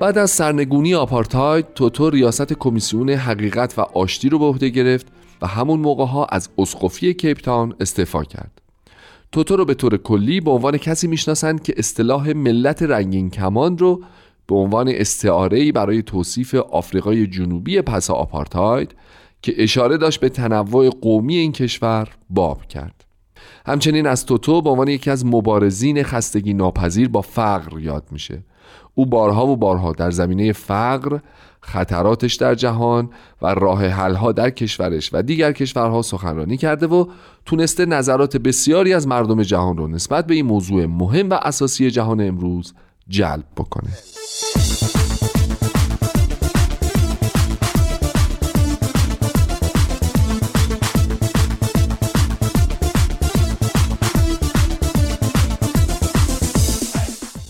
بعد 0.00 0.18
از 0.18 0.30
سرنگونی 0.30 0.94
آپارتاید 0.94 1.66
توتو 1.74 2.10
ریاست 2.10 2.52
کمیسیون 2.52 3.10
حقیقت 3.10 3.78
و 3.78 3.80
آشتی 3.80 4.28
رو 4.28 4.38
به 4.38 4.44
عهده 4.44 4.68
گرفت 4.68 5.06
و 5.42 5.46
همون 5.46 5.80
موقع 5.80 6.04
ها 6.04 6.24
از 6.24 6.48
اسقفی 6.58 7.14
کیپ 7.14 7.38
تاون 7.38 7.74
استعفا 7.80 8.24
کرد. 8.24 8.62
توتو 9.32 9.56
رو 9.56 9.64
به 9.64 9.74
طور 9.74 9.96
کلی 9.96 10.40
به 10.40 10.50
عنوان 10.50 10.76
کسی 10.76 11.06
می‌شناسند 11.06 11.62
که 11.62 11.74
اصطلاح 11.76 12.32
ملت 12.32 12.82
رنگین 12.82 13.30
کمان 13.30 13.78
رو 13.78 14.02
به 14.46 14.54
عنوان 14.54 14.88
استعاره‌ای 14.88 15.72
برای 15.72 16.02
توصیف 16.02 16.54
آفریقای 16.54 17.26
جنوبی 17.26 17.80
پس 17.80 18.10
آپارتاید 18.10 18.94
که 19.42 19.62
اشاره 19.62 19.96
داشت 19.96 20.20
به 20.20 20.28
تنوع 20.28 20.88
قومی 20.88 21.36
این 21.36 21.52
کشور 21.52 22.08
باب 22.30 22.66
کرد. 22.66 23.04
همچنین 23.66 24.06
از 24.06 24.26
توتو 24.26 24.62
به 24.62 24.70
عنوان 24.70 24.88
یکی 24.88 25.10
از 25.10 25.26
مبارزین 25.26 26.02
خستگی 26.02 26.54
ناپذیر 26.54 27.08
با 27.08 27.20
فقر 27.20 27.78
یاد 27.78 28.04
میشه. 28.10 28.42
او 28.98 29.06
بارها 29.06 29.46
و 29.46 29.56
بارها 29.56 29.92
در 29.92 30.10
زمینه 30.10 30.52
فقر 30.52 31.18
خطراتش 31.60 32.34
در 32.34 32.54
جهان 32.54 33.10
و 33.42 33.46
راه 33.46 33.86
حلها 33.86 34.32
در 34.32 34.50
کشورش 34.50 35.10
و 35.12 35.22
دیگر 35.22 35.52
کشورها 35.52 36.02
سخنرانی 36.02 36.56
کرده 36.56 36.86
و 36.86 37.06
تونسته 37.46 37.86
نظرات 37.86 38.36
بسیاری 38.36 38.94
از 38.94 39.06
مردم 39.06 39.42
جهان 39.42 39.76
رو 39.76 39.88
نسبت 39.88 40.26
به 40.26 40.34
این 40.34 40.46
موضوع 40.46 40.86
مهم 40.86 41.30
و 41.30 41.34
اساسی 41.34 41.90
جهان 41.90 42.20
امروز 42.20 42.74
جلب 43.08 43.44
بکنه. 43.56 43.90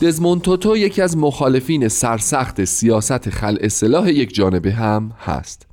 دزموند 0.03 0.41
توتو 0.41 0.77
یکی 0.77 1.03
از 1.03 1.17
مخالفین 1.17 1.89
سرسخت 1.89 2.65
سیاست 2.65 3.31
خلع 3.31 3.69
سلاح 3.69 4.11
یک 4.11 4.35
جانبه 4.35 4.73
هم 4.73 5.13
هست. 5.25 5.67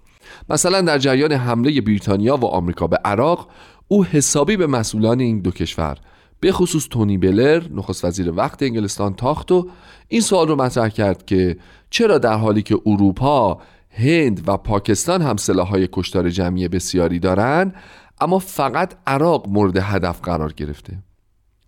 مثلا 0.49 0.82
در 0.82 0.97
جریان 0.97 1.32
حمله 1.32 1.82
بریتانیا 1.82 2.38
و 2.38 2.45
آمریکا 2.45 2.88
به 2.88 2.97
عراق 3.05 3.47
او 3.88 4.05
حسابی 4.05 4.57
به 4.57 4.67
مسئولان 4.67 5.19
این 5.19 5.39
دو 5.39 5.51
کشور 5.51 5.97
به 6.39 6.51
خصوص 6.51 6.88
تونی 6.89 7.17
بلر 7.17 7.63
نخست 7.71 8.05
وزیر 8.05 8.32
وقت 8.32 8.63
انگلستان 8.63 9.13
تاخت 9.13 9.51
و 9.51 9.69
این 10.07 10.21
سوال 10.21 10.47
رو 10.47 10.55
مطرح 10.55 10.89
کرد 10.89 11.26
که 11.26 11.57
چرا 11.89 12.17
در 12.17 12.38
حالی 12.38 12.61
که 12.61 12.80
اروپا 12.86 13.61
هند 13.89 14.43
و 14.47 14.57
پاکستان 14.57 15.21
هم 15.21 15.38
سلاحهای 15.38 15.89
کشتار 15.91 16.30
جمعی 16.30 16.67
بسیاری 16.67 17.19
دارند 17.19 17.76
اما 18.21 18.39
فقط 18.39 18.93
عراق 19.07 19.47
مورد 19.49 19.78
هدف 19.78 20.21
قرار 20.21 20.53
گرفته. 20.53 20.97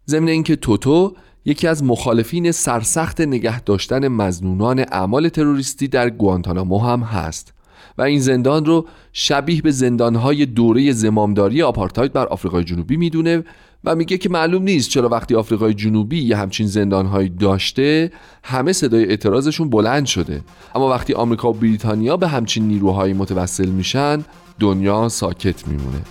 ضمن 0.07 0.27
اینکه 0.27 0.55
توتو 0.55 1.15
یکی 1.47 1.67
از 1.67 1.83
مخالفین 1.83 2.51
سرسخت 2.51 3.21
نگه 3.21 3.61
داشتن 3.61 4.07
مزنونان 4.07 4.79
اعمال 4.79 5.29
تروریستی 5.29 5.87
در 5.87 6.09
گوانتانامو 6.09 6.79
هم 6.79 6.99
هست 6.99 7.53
و 7.97 8.01
این 8.01 8.19
زندان 8.19 8.65
رو 8.65 8.87
شبیه 9.13 9.61
به 9.61 9.71
زندانهای 9.71 10.45
دوره 10.45 10.91
زمامداری 10.91 11.61
آپارتاید 11.61 12.13
بر 12.13 12.25
آفریقای 12.25 12.63
جنوبی 12.63 12.97
می‌دونه 12.97 13.43
و 13.83 13.95
میگه 13.95 14.17
که 14.17 14.29
معلوم 14.29 14.63
نیست 14.63 14.89
چرا 14.89 15.09
وقتی 15.09 15.35
آفریقای 15.35 15.73
جنوبی 15.73 16.23
یه 16.23 16.37
همچین 16.37 16.67
زندانهایی 16.67 17.29
داشته 17.29 18.11
همه 18.43 18.73
صدای 18.73 19.05
اعتراضشون 19.05 19.69
بلند 19.69 20.05
شده. 20.05 20.41
اما 20.75 20.89
وقتی 20.89 21.13
آمریکا 21.13 21.49
و 21.49 21.53
بریتانیا 21.53 22.17
به 22.17 22.27
همچین 22.27 22.67
نیروهایی 22.67 23.13
متوسل 23.13 23.69
میشن 23.69 24.23
دنیا 24.59 25.09
ساکت 25.09 25.67
میمونه. 25.67 26.01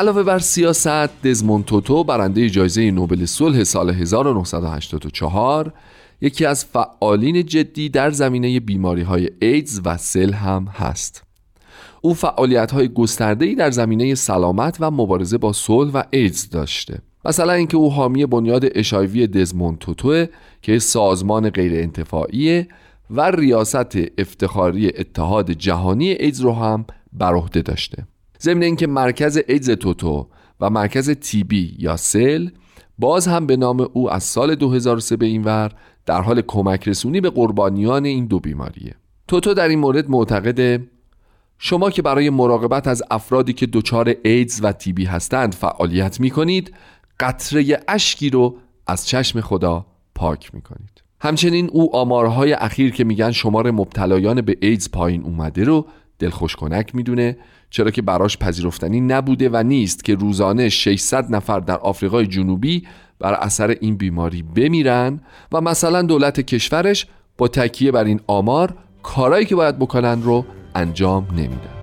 علاوه 0.00 0.22
بر 0.22 0.38
سیاست 0.38 1.22
دزموند 1.22 1.64
توتو 1.64 2.04
برنده 2.04 2.50
جایزه 2.50 2.90
نوبل 2.90 3.24
صلح 3.24 3.64
سال 3.64 3.90
1984 3.90 5.72
یکی 6.20 6.46
از 6.46 6.64
فعالین 6.64 7.46
جدی 7.46 7.88
در 7.88 8.10
زمینه 8.10 8.60
بیماری 8.60 9.02
های 9.02 9.30
ایدز 9.42 9.80
و 9.84 9.96
سل 9.96 10.32
هم 10.32 10.64
هست. 10.64 11.24
او 12.02 12.14
فعالیت 12.14 12.72
های 12.72 12.88
گسترده 12.88 13.54
در 13.54 13.70
زمینه 13.70 14.14
سلامت 14.14 14.76
و 14.80 14.90
مبارزه 14.90 15.38
با 15.38 15.52
صلح 15.52 15.92
و 15.92 16.02
ایدز 16.10 16.50
داشته. 16.50 16.98
مثلا 17.24 17.52
اینکه 17.52 17.76
او 17.76 17.92
حامی 17.92 18.26
بنیاد 18.26 18.64
اشایوی 18.74 19.26
دزموند 19.26 19.78
توتو 19.78 20.26
که 20.62 20.78
سازمان 20.78 21.50
غیر 21.50 21.72
انتفاعی 21.74 22.66
و 23.10 23.30
ریاست 23.30 23.96
افتخاری 24.18 24.88
اتحاد 24.88 25.50
جهانی 25.50 26.08
ایدز 26.08 26.40
رو 26.40 26.52
هم 26.52 26.84
بر 27.12 27.34
عهده 27.34 27.62
داشته. 27.62 28.06
ضمن 28.42 28.62
اینکه 28.62 28.86
مرکز 28.86 29.40
ایدز 29.48 29.70
توتو 29.70 30.28
و 30.60 30.70
مرکز 30.70 31.10
تیبی 31.10 31.76
یا 31.78 31.96
سل 31.96 32.48
باز 32.98 33.26
هم 33.28 33.46
به 33.46 33.56
نام 33.56 33.88
او 33.92 34.10
از 34.10 34.24
سال 34.24 34.54
2003 34.54 35.16
به 35.16 35.26
این 35.26 35.44
ور 35.44 35.72
در 36.06 36.20
حال 36.20 36.42
کمک 36.46 36.88
رسونی 36.88 37.20
به 37.20 37.30
قربانیان 37.30 38.04
این 38.04 38.26
دو 38.26 38.40
بیماریه. 38.40 38.94
توتو 39.28 39.54
در 39.54 39.68
این 39.68 39.78
مورد 39.78 40.10
معتقده 40.10 40.86
شما 41.58 41.90
که 41.90 42.02
برای 42.02 42.30
مراقبت 42.30 42.86
از 42.86 43.02
افرادی 43.10 43.52
که 43.52 43.66
دچار 43.66 44.14
ایدز 44.24 44.60
و 44.62 44.72
تیبی 44.72 45.04
هستند 45.04 45.54
فعالیت 45.54 46.20
می 46.20 46.30
کنید 46.30 46.74
قطره 47.20 47.80
اشکی 47.88 48.30
رو 48.30 48.56
از 48.86 49.06
چشم 49.06 49.40
خدا 49.40 49.86
پاک 50.14 50.54
می 50.54 50.62
کنید 50.62 51.02
همچنین 51.20 51.70
او 51.72 51.96
آمارهای 51.96 52.52
اخیر 52.52 52.92
که 52.92 53.04
میگن 53.04 53.30
شمار 53.30 53.70
مبتلایان 53.70 54.40
به 54.40 54.56
ایدز 54.60 54.90
پایین 54.90 55.22
اومده 55.22 55.64
رو 55.64 55.86
دلخوش 56.18 56.56
کنک 56.56 56.94
می‌دونه 56.94 57.36
چرا 57.70 57.90
که 57.90 58.02
براش 58.02 58.38
پذیرفتنی 58.38 59.00
نبوده 59.00 59.48
و 59.52 59.62
نیست 59.62 60.04
که 60.04 60.14
روزانه 60.14 60.68
600 60.68 61.34
نفر 61.34 61.60
در 61.60 61.78
آفریقای 61.78 62.26
جنوبی 62.26 62.86
بر 63.18 63.34
اثر 63.34 63.76
این 63.80 63.96
بیماری 63.96 64.42
بمیرن 64.42 65.20
و 65.52 65.60
مثلا 65.60 66.02
دولت 66.02 66.40
کشورش 66.40 67.06
با 67.38 67.48
تکیه 67.48 67.92
بر 67.92 68.04
این 68.04 68.20
آمار 68.26 68.74
کارایی 69.02 69.46
که 69.46 69.56
باید 69.56 69.78
بکنن 69.78 70.22
رو 70.22 70.44
انجام 70.74 71.26
نمیدن. 71.32 71.79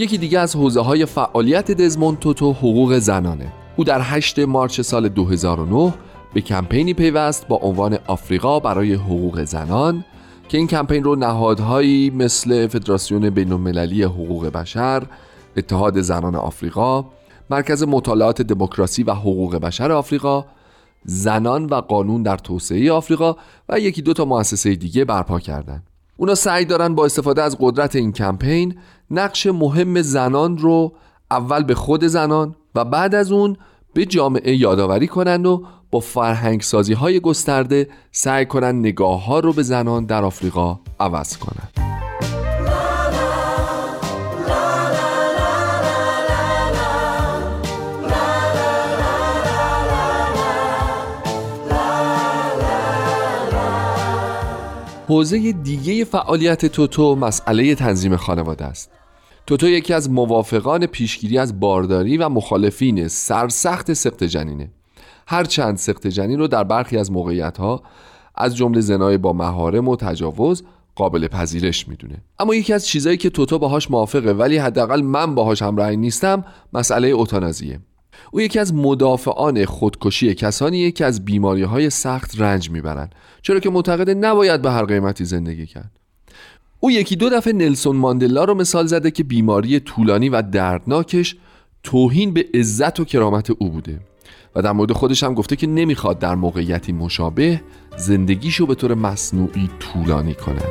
یکی 0.00 0.18
دیگه 0.18 0.38
از 0.38 0.56
حوزه 0.56 0.80
های 0.80 1.06
فعالیت 1.06 1.70
دزموند 1.70 2.18
توتو 2.18 2.52
حقوق 2.52 2.98
زنانه 2.98 3.52
او 3.76 3.84
در 3.84 4.00
8 4.02 4.38
مارچ 4.38 4.80
سال 4.80 5.08
2009 5.08 5.94
به 6.34 6.40
کمپینی 6.40 6.94
پیوست 6.94 7.48
با 7.48 7.56
عنوان 7.56 7.98
آفریقا 8.06 8.60
برای 8.60 8.94
حقوق 8.94 9.44
زنان 9.44 10.04
که 10.48 10.58
این 10.58 10.66
کمپین 10.66 11.04
رو 11.04 11.16
نهادهایی 11.16 12.10
مثل 12.10 12.66
فدراسیون 12.66 13.30
بین 13.30 13.52
المللی 13.52 14.02
حقوق 14.02 14.46
بشر، 14.46 15.02
اتحاد 15.56 16.00
زنان 16.00 16.34
آفریقا، 16.34 17.04
مرکز 17.50 17.82
مطالعات 17.82 18.42
دموکراسی 18.42 19.02
و 19.02 19.12
حقوق 19.14 19.56
بشر 19.56 19.92
آفریقا، 19.92 20.44
زنان 21.04 21.66
و 21.66 21.74
قانون 21.74 22.22
در 22.22 22.36
توسعه 22.36 22.92
آفریقا 22.92 23.36
و 23.68 23.80
یکی 23.80 24.02
دو 24.02 24.12
تا 24.12 24.24
مؤسسه 24.24 24.74
دیگه 24.74 25.04
برپا 25.04 25.40
کردند. 25.40 25.82
اونا 26.20 26.34
سعی 26.34 26.64
دارن 26.64 26.94
با 26.94 27.04
استفاده 27.04 27.42
از 27.42 27.56
قدرت 27.60 27.96
این 27.96 28.12
کمپین 28.12 28.74
نقش 29.10 29.46
مهم 29.46 30.02
زنان 30.02 30.58
رو 30.58 30.92
اول 31.30 31.62
به 31.64 31.74
خود 31.74 32.04
زنان 32.04 32.54
و 32.74 32.84
بعد 32.84 33.14
از 33.14 33.32
اون 33.32 33.56
به 33.94 34.06
جامعه 34.06 34.56
یادآوری 34.56 35.06
کنند 35.06 35.46
و 35.46 35.64
با 35.90 36.00
فرهنگ 36.00 36.60
سازی 36.60 36.92
های 36.92 37.20
گسترده 37.20 37.88
سعی 38.12 38.46
کنند 38.46 38.86
نگاه 38.86 39.24
ها 39.24 39.40
رو 39.40 39.52
به 39.52 39.62
زنان 39.62 40.06
در 40.06 40.24
آفریقا 40.24 40.78
عوض 41.00 41.36
کنند. 41.36 41.87
حوزه 55.08 55.52
دیگه 55.52 56.04
فعالیت 56.04 56.66
توتو 56.66 57.14
مسئله 57.16 57.74
تنظیم 57.74 58.16
خانواده 58.16 58.64
است. 58.64 58.90
توتو 59.46 59.68
یکی 59.68 59.94
از 59.94 60.10
موافقان 60.10 60.86
پیشگیری 60.86 61.38
از 61.38 61.60
بارداری 61.60 62.16
و 62.16 62.28
مخالفین 62.28 63.08
سرسخت 63.08 63.92
سخت 63.92 64.24
جنینه. 64.24 64.70
هرچند 65.26 65.76
سخت 65.76 66.06
جنین 66.06 66.38
رو 66.38 66.48
در 66.48 66.64
برخی 66.64 66.98
از 66.98 67.12
موقعیت 67.12 67.58
ها 67.58 67.82
از 68.34 68.56
جمله 68.56 68.80
زنای 68.80 69.18
با 69.18 69.32
مهارم 69.32 69.88
و 69.88 69.96
تجاوز 69.96 70.62
قابل 70.94 71.28
پذیرش 71.28 71.88
می‌دونه. 71.88 72.16
اما 72.38 72.54
یکی 72.54 72.72
از 72.72 72.86
چیزایی 72.86 73.16
که 73.16 73.30
توتو 73.30 73.58
باهاش 73.58 73.90
موافقه 73.90 74.32
ولی 74.32 74.56
حداقل 74.56 75.02
من 75.02 75.34
باهاش 75.34 75.62
همراهی 75.62 75.96
نیستم 75.96 76.44
مسئله 76.72 77.08
اوتانازیه. 77.08 77.80
او 78.32 78.40
یکی 78.40 78.58
از 78.58 78.74
مدافعان 78.74 79.64
خودکشی 79.64 80.34
کسانیه 80.34 80.90
که 80.90 81.04
از 81.04 81.24
بیماری 81.24 81.62
های 81.62 81.90
سخت 81.90 82.40
رنج 82.40 82.70
می‌برند. 82.70 83.14
چرا 83.42 83.60
که 83.60 83.70
معتقد 83.70 84.24
نباید 84.24 84.62
به 84.62 84.70
هر 84.70 84.84
قیمتی 84.84 85.24
زندگی 85.24 85.66
کرد. 85.66 85.90
او 86.80 86.90
یکی 86.90 87.16
دو 87.16 87.30
دفعه 87.30 87.52
نلسون 87.52 87.96
ماندلا 87.96 88.44
رو 88.44 88.54
مثال 88.54 88.86
زده 88.86 89.10
که 89.10 89.24
بیماری 89.24 89.80
طولانی 89.80 90.28
و 90.28 90.42
دردناکش 90.42 91.36
توهین 91.82 92.32
به 92.34 92.46
عزت 92.54 93.00
و 93.00 93.04
کرامت 93.04 93.50
او 93.50 93.70
بوده 93.70 94.00
و 94.54 94.62
در 94.62 94.72
مورد 94.72 94.92
خودش 94.92 95.22
هم 95.22 95.34
گفته 95.34 95.56
که 95.56 95.66
نمی‌خواد 95.66 96.18
در 96.18 96.34
موقعیتی 96.34 96.92
مشابه 96.92 97.60
زندگیشو 97.96 98.66
به 98.66 98.74
طور 98.74 98.94
مصنوعی 98.94 99.70
طولانی 99.78 100.34
کنه 100.34 100.62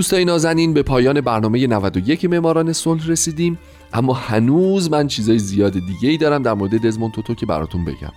دوستای 0.00 0.24
نازنین 0.24 0.74
به 0.74 0.82
پایان 0.82 1.20
برنامه 1.20 1.66
91 1.66 2.24
معماران 2.24 2.72
صلح 2.72 3.08
رسیدیم. 3.08 3.58
اما 3.92 4.12
هنوز 4.12 4.90
من 4.90 5.06
چیزای 5.06 5.38
زیاد 5.38 5.72
دیگه 5.72 6.08
ای 6.08 6.16
دارم 6.16 6.42
در 6.42 6.54
مورد 6.54 6.86
دزموند 6.86 7.12
توتو 7.12 7.34
که 7.34 7.46
براتون 7.46 7.84
بگم. 7.84 8.12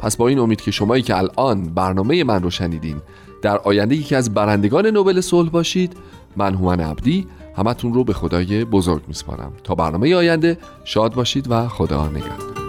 پس 0.00 0.16
با 0.16 0.28
این 0.28 0.38
امید 0.38 0.60
که 0.60 0.70
شمایی 0.70 1.02
که 1.02 1.16
الان 1.16 1.64
برنامه 1.74 2.24
من 2.24 2.42
رو 2.42 2.50
شنیدین 2.50 2.96
در 3.42 3.58
آینده 3.58 3.94
یکی 3.94 4.14
از 4.14 4.34
برندگان 4.34 4.86
نوبل 4.86 5.20
صلح 5.20 5.50
باشید 5.50 5.96
من 6.36 6.54
هومن 6.54 6.80
عبدی 6.80 7.26
همتون 7.56 7.94
رو 7.94 8.04
به 8.04 8.12
خدای 8.12 8.64
بزرگ 8.64 9.02
میسپارم. 9.08 9.52
تا 9.64 9.74
برنامه 9.74 10.14
آینده 10.14 10.58
شاد 10.84 11.14
باشید 11.14 11.50
و 11.50 11.68
خدا 11.68 12.08
نگهدار. 12.08 12.61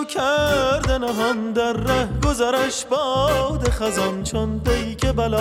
رو 0.00 0.06
کرده 0.06 0.98
نهان 0.98 1.52
در 1.52 1.72
ره 1.72 2.08
گذرش 2.24 2.84
باد 2.84 3.68
خزان 3.68 4.22
چون 4.22 4.60
پیک 4.60 5.06
بلا 5.06 5.38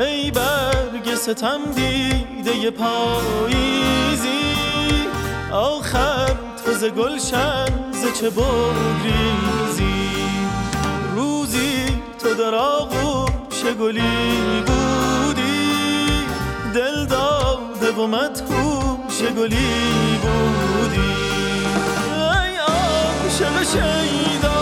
ای 0.00 0.30
برگ 0.30 1.14
ستم 1.14 1.60
دیده 1.74 2.70
پاییزی 2.70 4.28
آخر 5.52 6.34
تو 6.64 6.72
ز 6.72 6.84
گلشن 6.84 7.92
ز 7.92 8.20
چه 8.20 8.30
بگریزی. 8.30 9.73
روزی 11.24 11.84
تو 12.18 12.34
در 12.34 12.54
آغوش 12.54 13.64
گلی 13.80 14.62
بودی. 14.66 16.26
دل 16.74 17.06
داده 17.06 17.92
و 17.92 18.06
مدهوش 18.06 19.22
گلی 19.38 20.18
بودی. 20.22 21.14
ای 22.10 22.56
عاشق 22.56 23.62
شیدا 23.72 24.60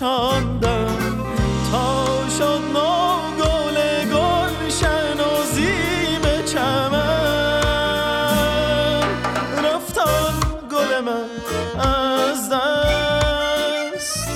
جان 0.00 0.58
بفشاندم 0.60 1.24
تا 1.72 2.06
شد 2.38 2.60
نو 2.72 3.16
گل 3.38 3.76
گلشن 4.04 5.20
و 5.20 5.42
زیب 5.52 6.44
چمن. 6.44 7.02
رفتان 9.64 10.34
گل 10.72 11.00
من 11.00 11.30
از 11.80 12.50
دست. 12.50 14.28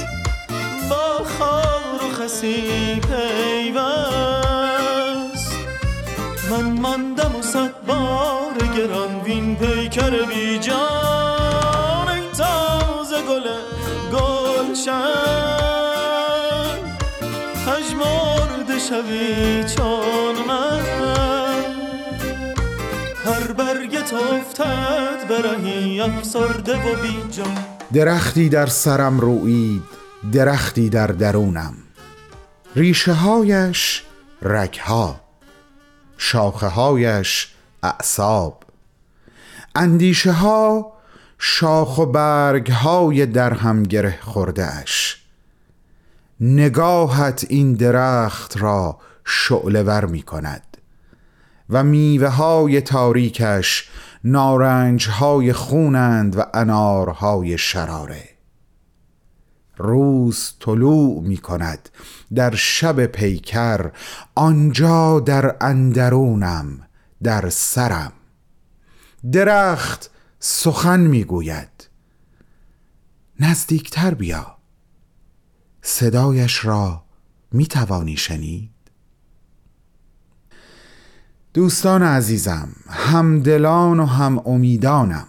با 0.91 1.25
خار 1.39 2.01
و 2.05 2.09
خسی 2.15 3.01
پیوست. 3.01 3.91
من 6.51 6.67
ماندم 6.81 7.37
و 7.37 7.43
صد 7.43 7.75
بار 7.87 8.55
گران 8.77 9.21
وین 9.25 9.57
پیکر 9.57 10.11
بی 10.11 10.59
جان. 10.59 10.81
تازه 12.39 13.23
گل 13.23 13.47
گلشن. 14.13 15.50
شوی 18.91 19.65
چون 19.65 20.47
من. 20.49 20.81
هر 23.25 23.53
برگت 23.53 24.13
افتد 24.13 25.29
برهی 25.29 26.01
افسرده 26.01 26.77
و 26.77 27.03
بی 27.03 27.33
جان. 27.33 27.59
درختی 27.93 28.49
در 28.49 28.67
سرم 28.67 29.21
رویید 29.21 29.83
درختی 30.33 30.91
در 30.91 31.07
درونم. 31.07 31.75
ریشه 32.77 33.13
هایش 33.13 34.03
رگها 34.43 35.21
شاخه 36.19 36.67
هایش 36.67 37.49
اعصاب. 37.83 38.63
اندیشه 39.75 40.33
ها 40.33 40.93
شاخ 41.39 41.99
و 41.99 42.07
برگ 42.07 42.71
های 42.71 43.27
در 43.27 43.55
هم 43.55 43.83
گره 43.83 44.19
خورده 44.23 44.67
اش 44.67 45.20
نگاهت 46.41 47.47
این 47.49 47.73
درخت 47.73 48.57
را 48.57 48.99
شعله 49.25 49.83
ور 49.83 50.05
می 50.05 50.23
کند 50.23 50.77
و 51.71 51.85
میوه 51.85 52.29
های 52.29 52.81
تاریکش 52.81 53.91
نارنج 54.25 55.09
های 55.09 55.53
خونند 55.53 56.39
و 56.39 56.43
انارهای 56.55 57.59
شراره. 57.59 58.29
روز 59.77 60.53
طلوع 60.61 61.23
می 61.23 61.37
کند 61.37 61.89
در 62.35 62.55
شب 62.55 63.07
پیکر 63.07 63.91
آنجا 64.35 65.21
در 65.21 65.57
اندرونم 65.61 66.89
در 67.23 67.49
سرم. 67.49 68.13
درخت 69.33 70.11
سخن 70.39 71.01
می 71.01 71.25
گوید. 71.25 71.89
نزدیکتر 73.41 74.15
بیا. 74.15 74.60
صدایش 75.91 76.65
را 76.65 77.03
می 77.53 77.67
توانی 77.67 78.17
شنید؟ 78.17 78.71
دوستان 81.55 82.03
عزیزم 82.03 82.69
همدلان 82.89 84.01
و 84.01 84.07
هم 84.07 84.43
امیدانم 84.47 85.27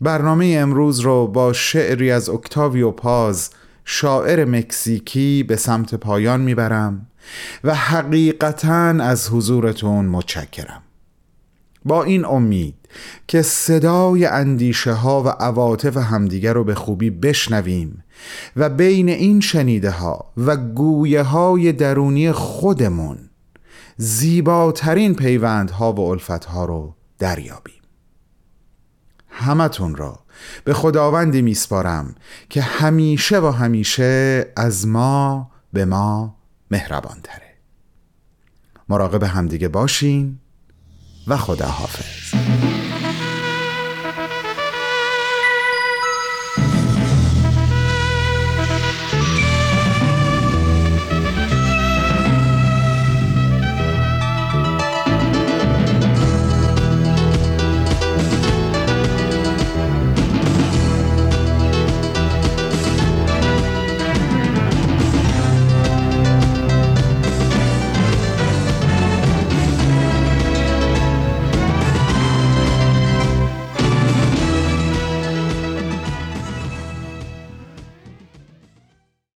برنامه 0.00 0.56
امروز 0.58 1.00
رو 1.00 1.26
با 1.26 1.52
شعری 1.52 2.10
از 2.10 2.28
اکتاویو 2.28 2.90
پاز 2.90 3.50
شاعر 3.84 4.44
مکزیکی 4.44 5.42
به 5.42 5.56
سمت 5.56 5.94
پایان 5.94 6.40
می‌برم 6.40 7.06
و 7.64 7.74
حقیقتا 7.74 8.88
از 8.88 9.28
حضورتون 9.28 10.06
متشکرم. 10.06 10.82
با 11.86 12.04
این 12.04 12.24
امید 12.24 12.74
که 13.26 13.42
صدای 13.42 14.26
اندیشه 14.26 14.92
ها 14.92 15.22
و 15.22 15.28
عواطف 15.28 15.96
همدیگر 15.96 16.52
رو 16.52 16.64
به 16.64 16.74
خوبی 16.74 17.10
بشنویم 17.10 18.04
و 18.56 18.68
بین 18.68 19.08
این 19.08 19.40
شنیده 19.40 19.90
ها 19.90 20.32
و 20.36 20.56
گویه 20.56 21.22
های 21.22 21.72
درونی 21.72 22.32
خودمون 22.32 23.18
زیباترین 23.96 25.14
پیوندها 25.14 25.92
و 25.92 26.00
الفتها 26.00 26.64
رو 26.64 26.94
دریابیم. 27.18 27.82
همتون 29.28 29.94
را 29.94 30.18
به 30.64 30.74
خداوندی 30.74 31.42
میسپارم 31.42 32.14
که 32.48 32.62
همیشه 32.62 33.40
و 33.40 33.46
همیشه 33.46 34.44
از 34.56 34.86
ما 34.86 35.50
به 35.72 35.84
ما 35.84 36.36
مهربان 36.70 37.20
تره 37.22 37.54
مراقب 38.88 39.22
همدیگه 39.22 39.68
باشین. 39.68 40.38
و 41.26 41.36
خداحافظ. 41.36 42.34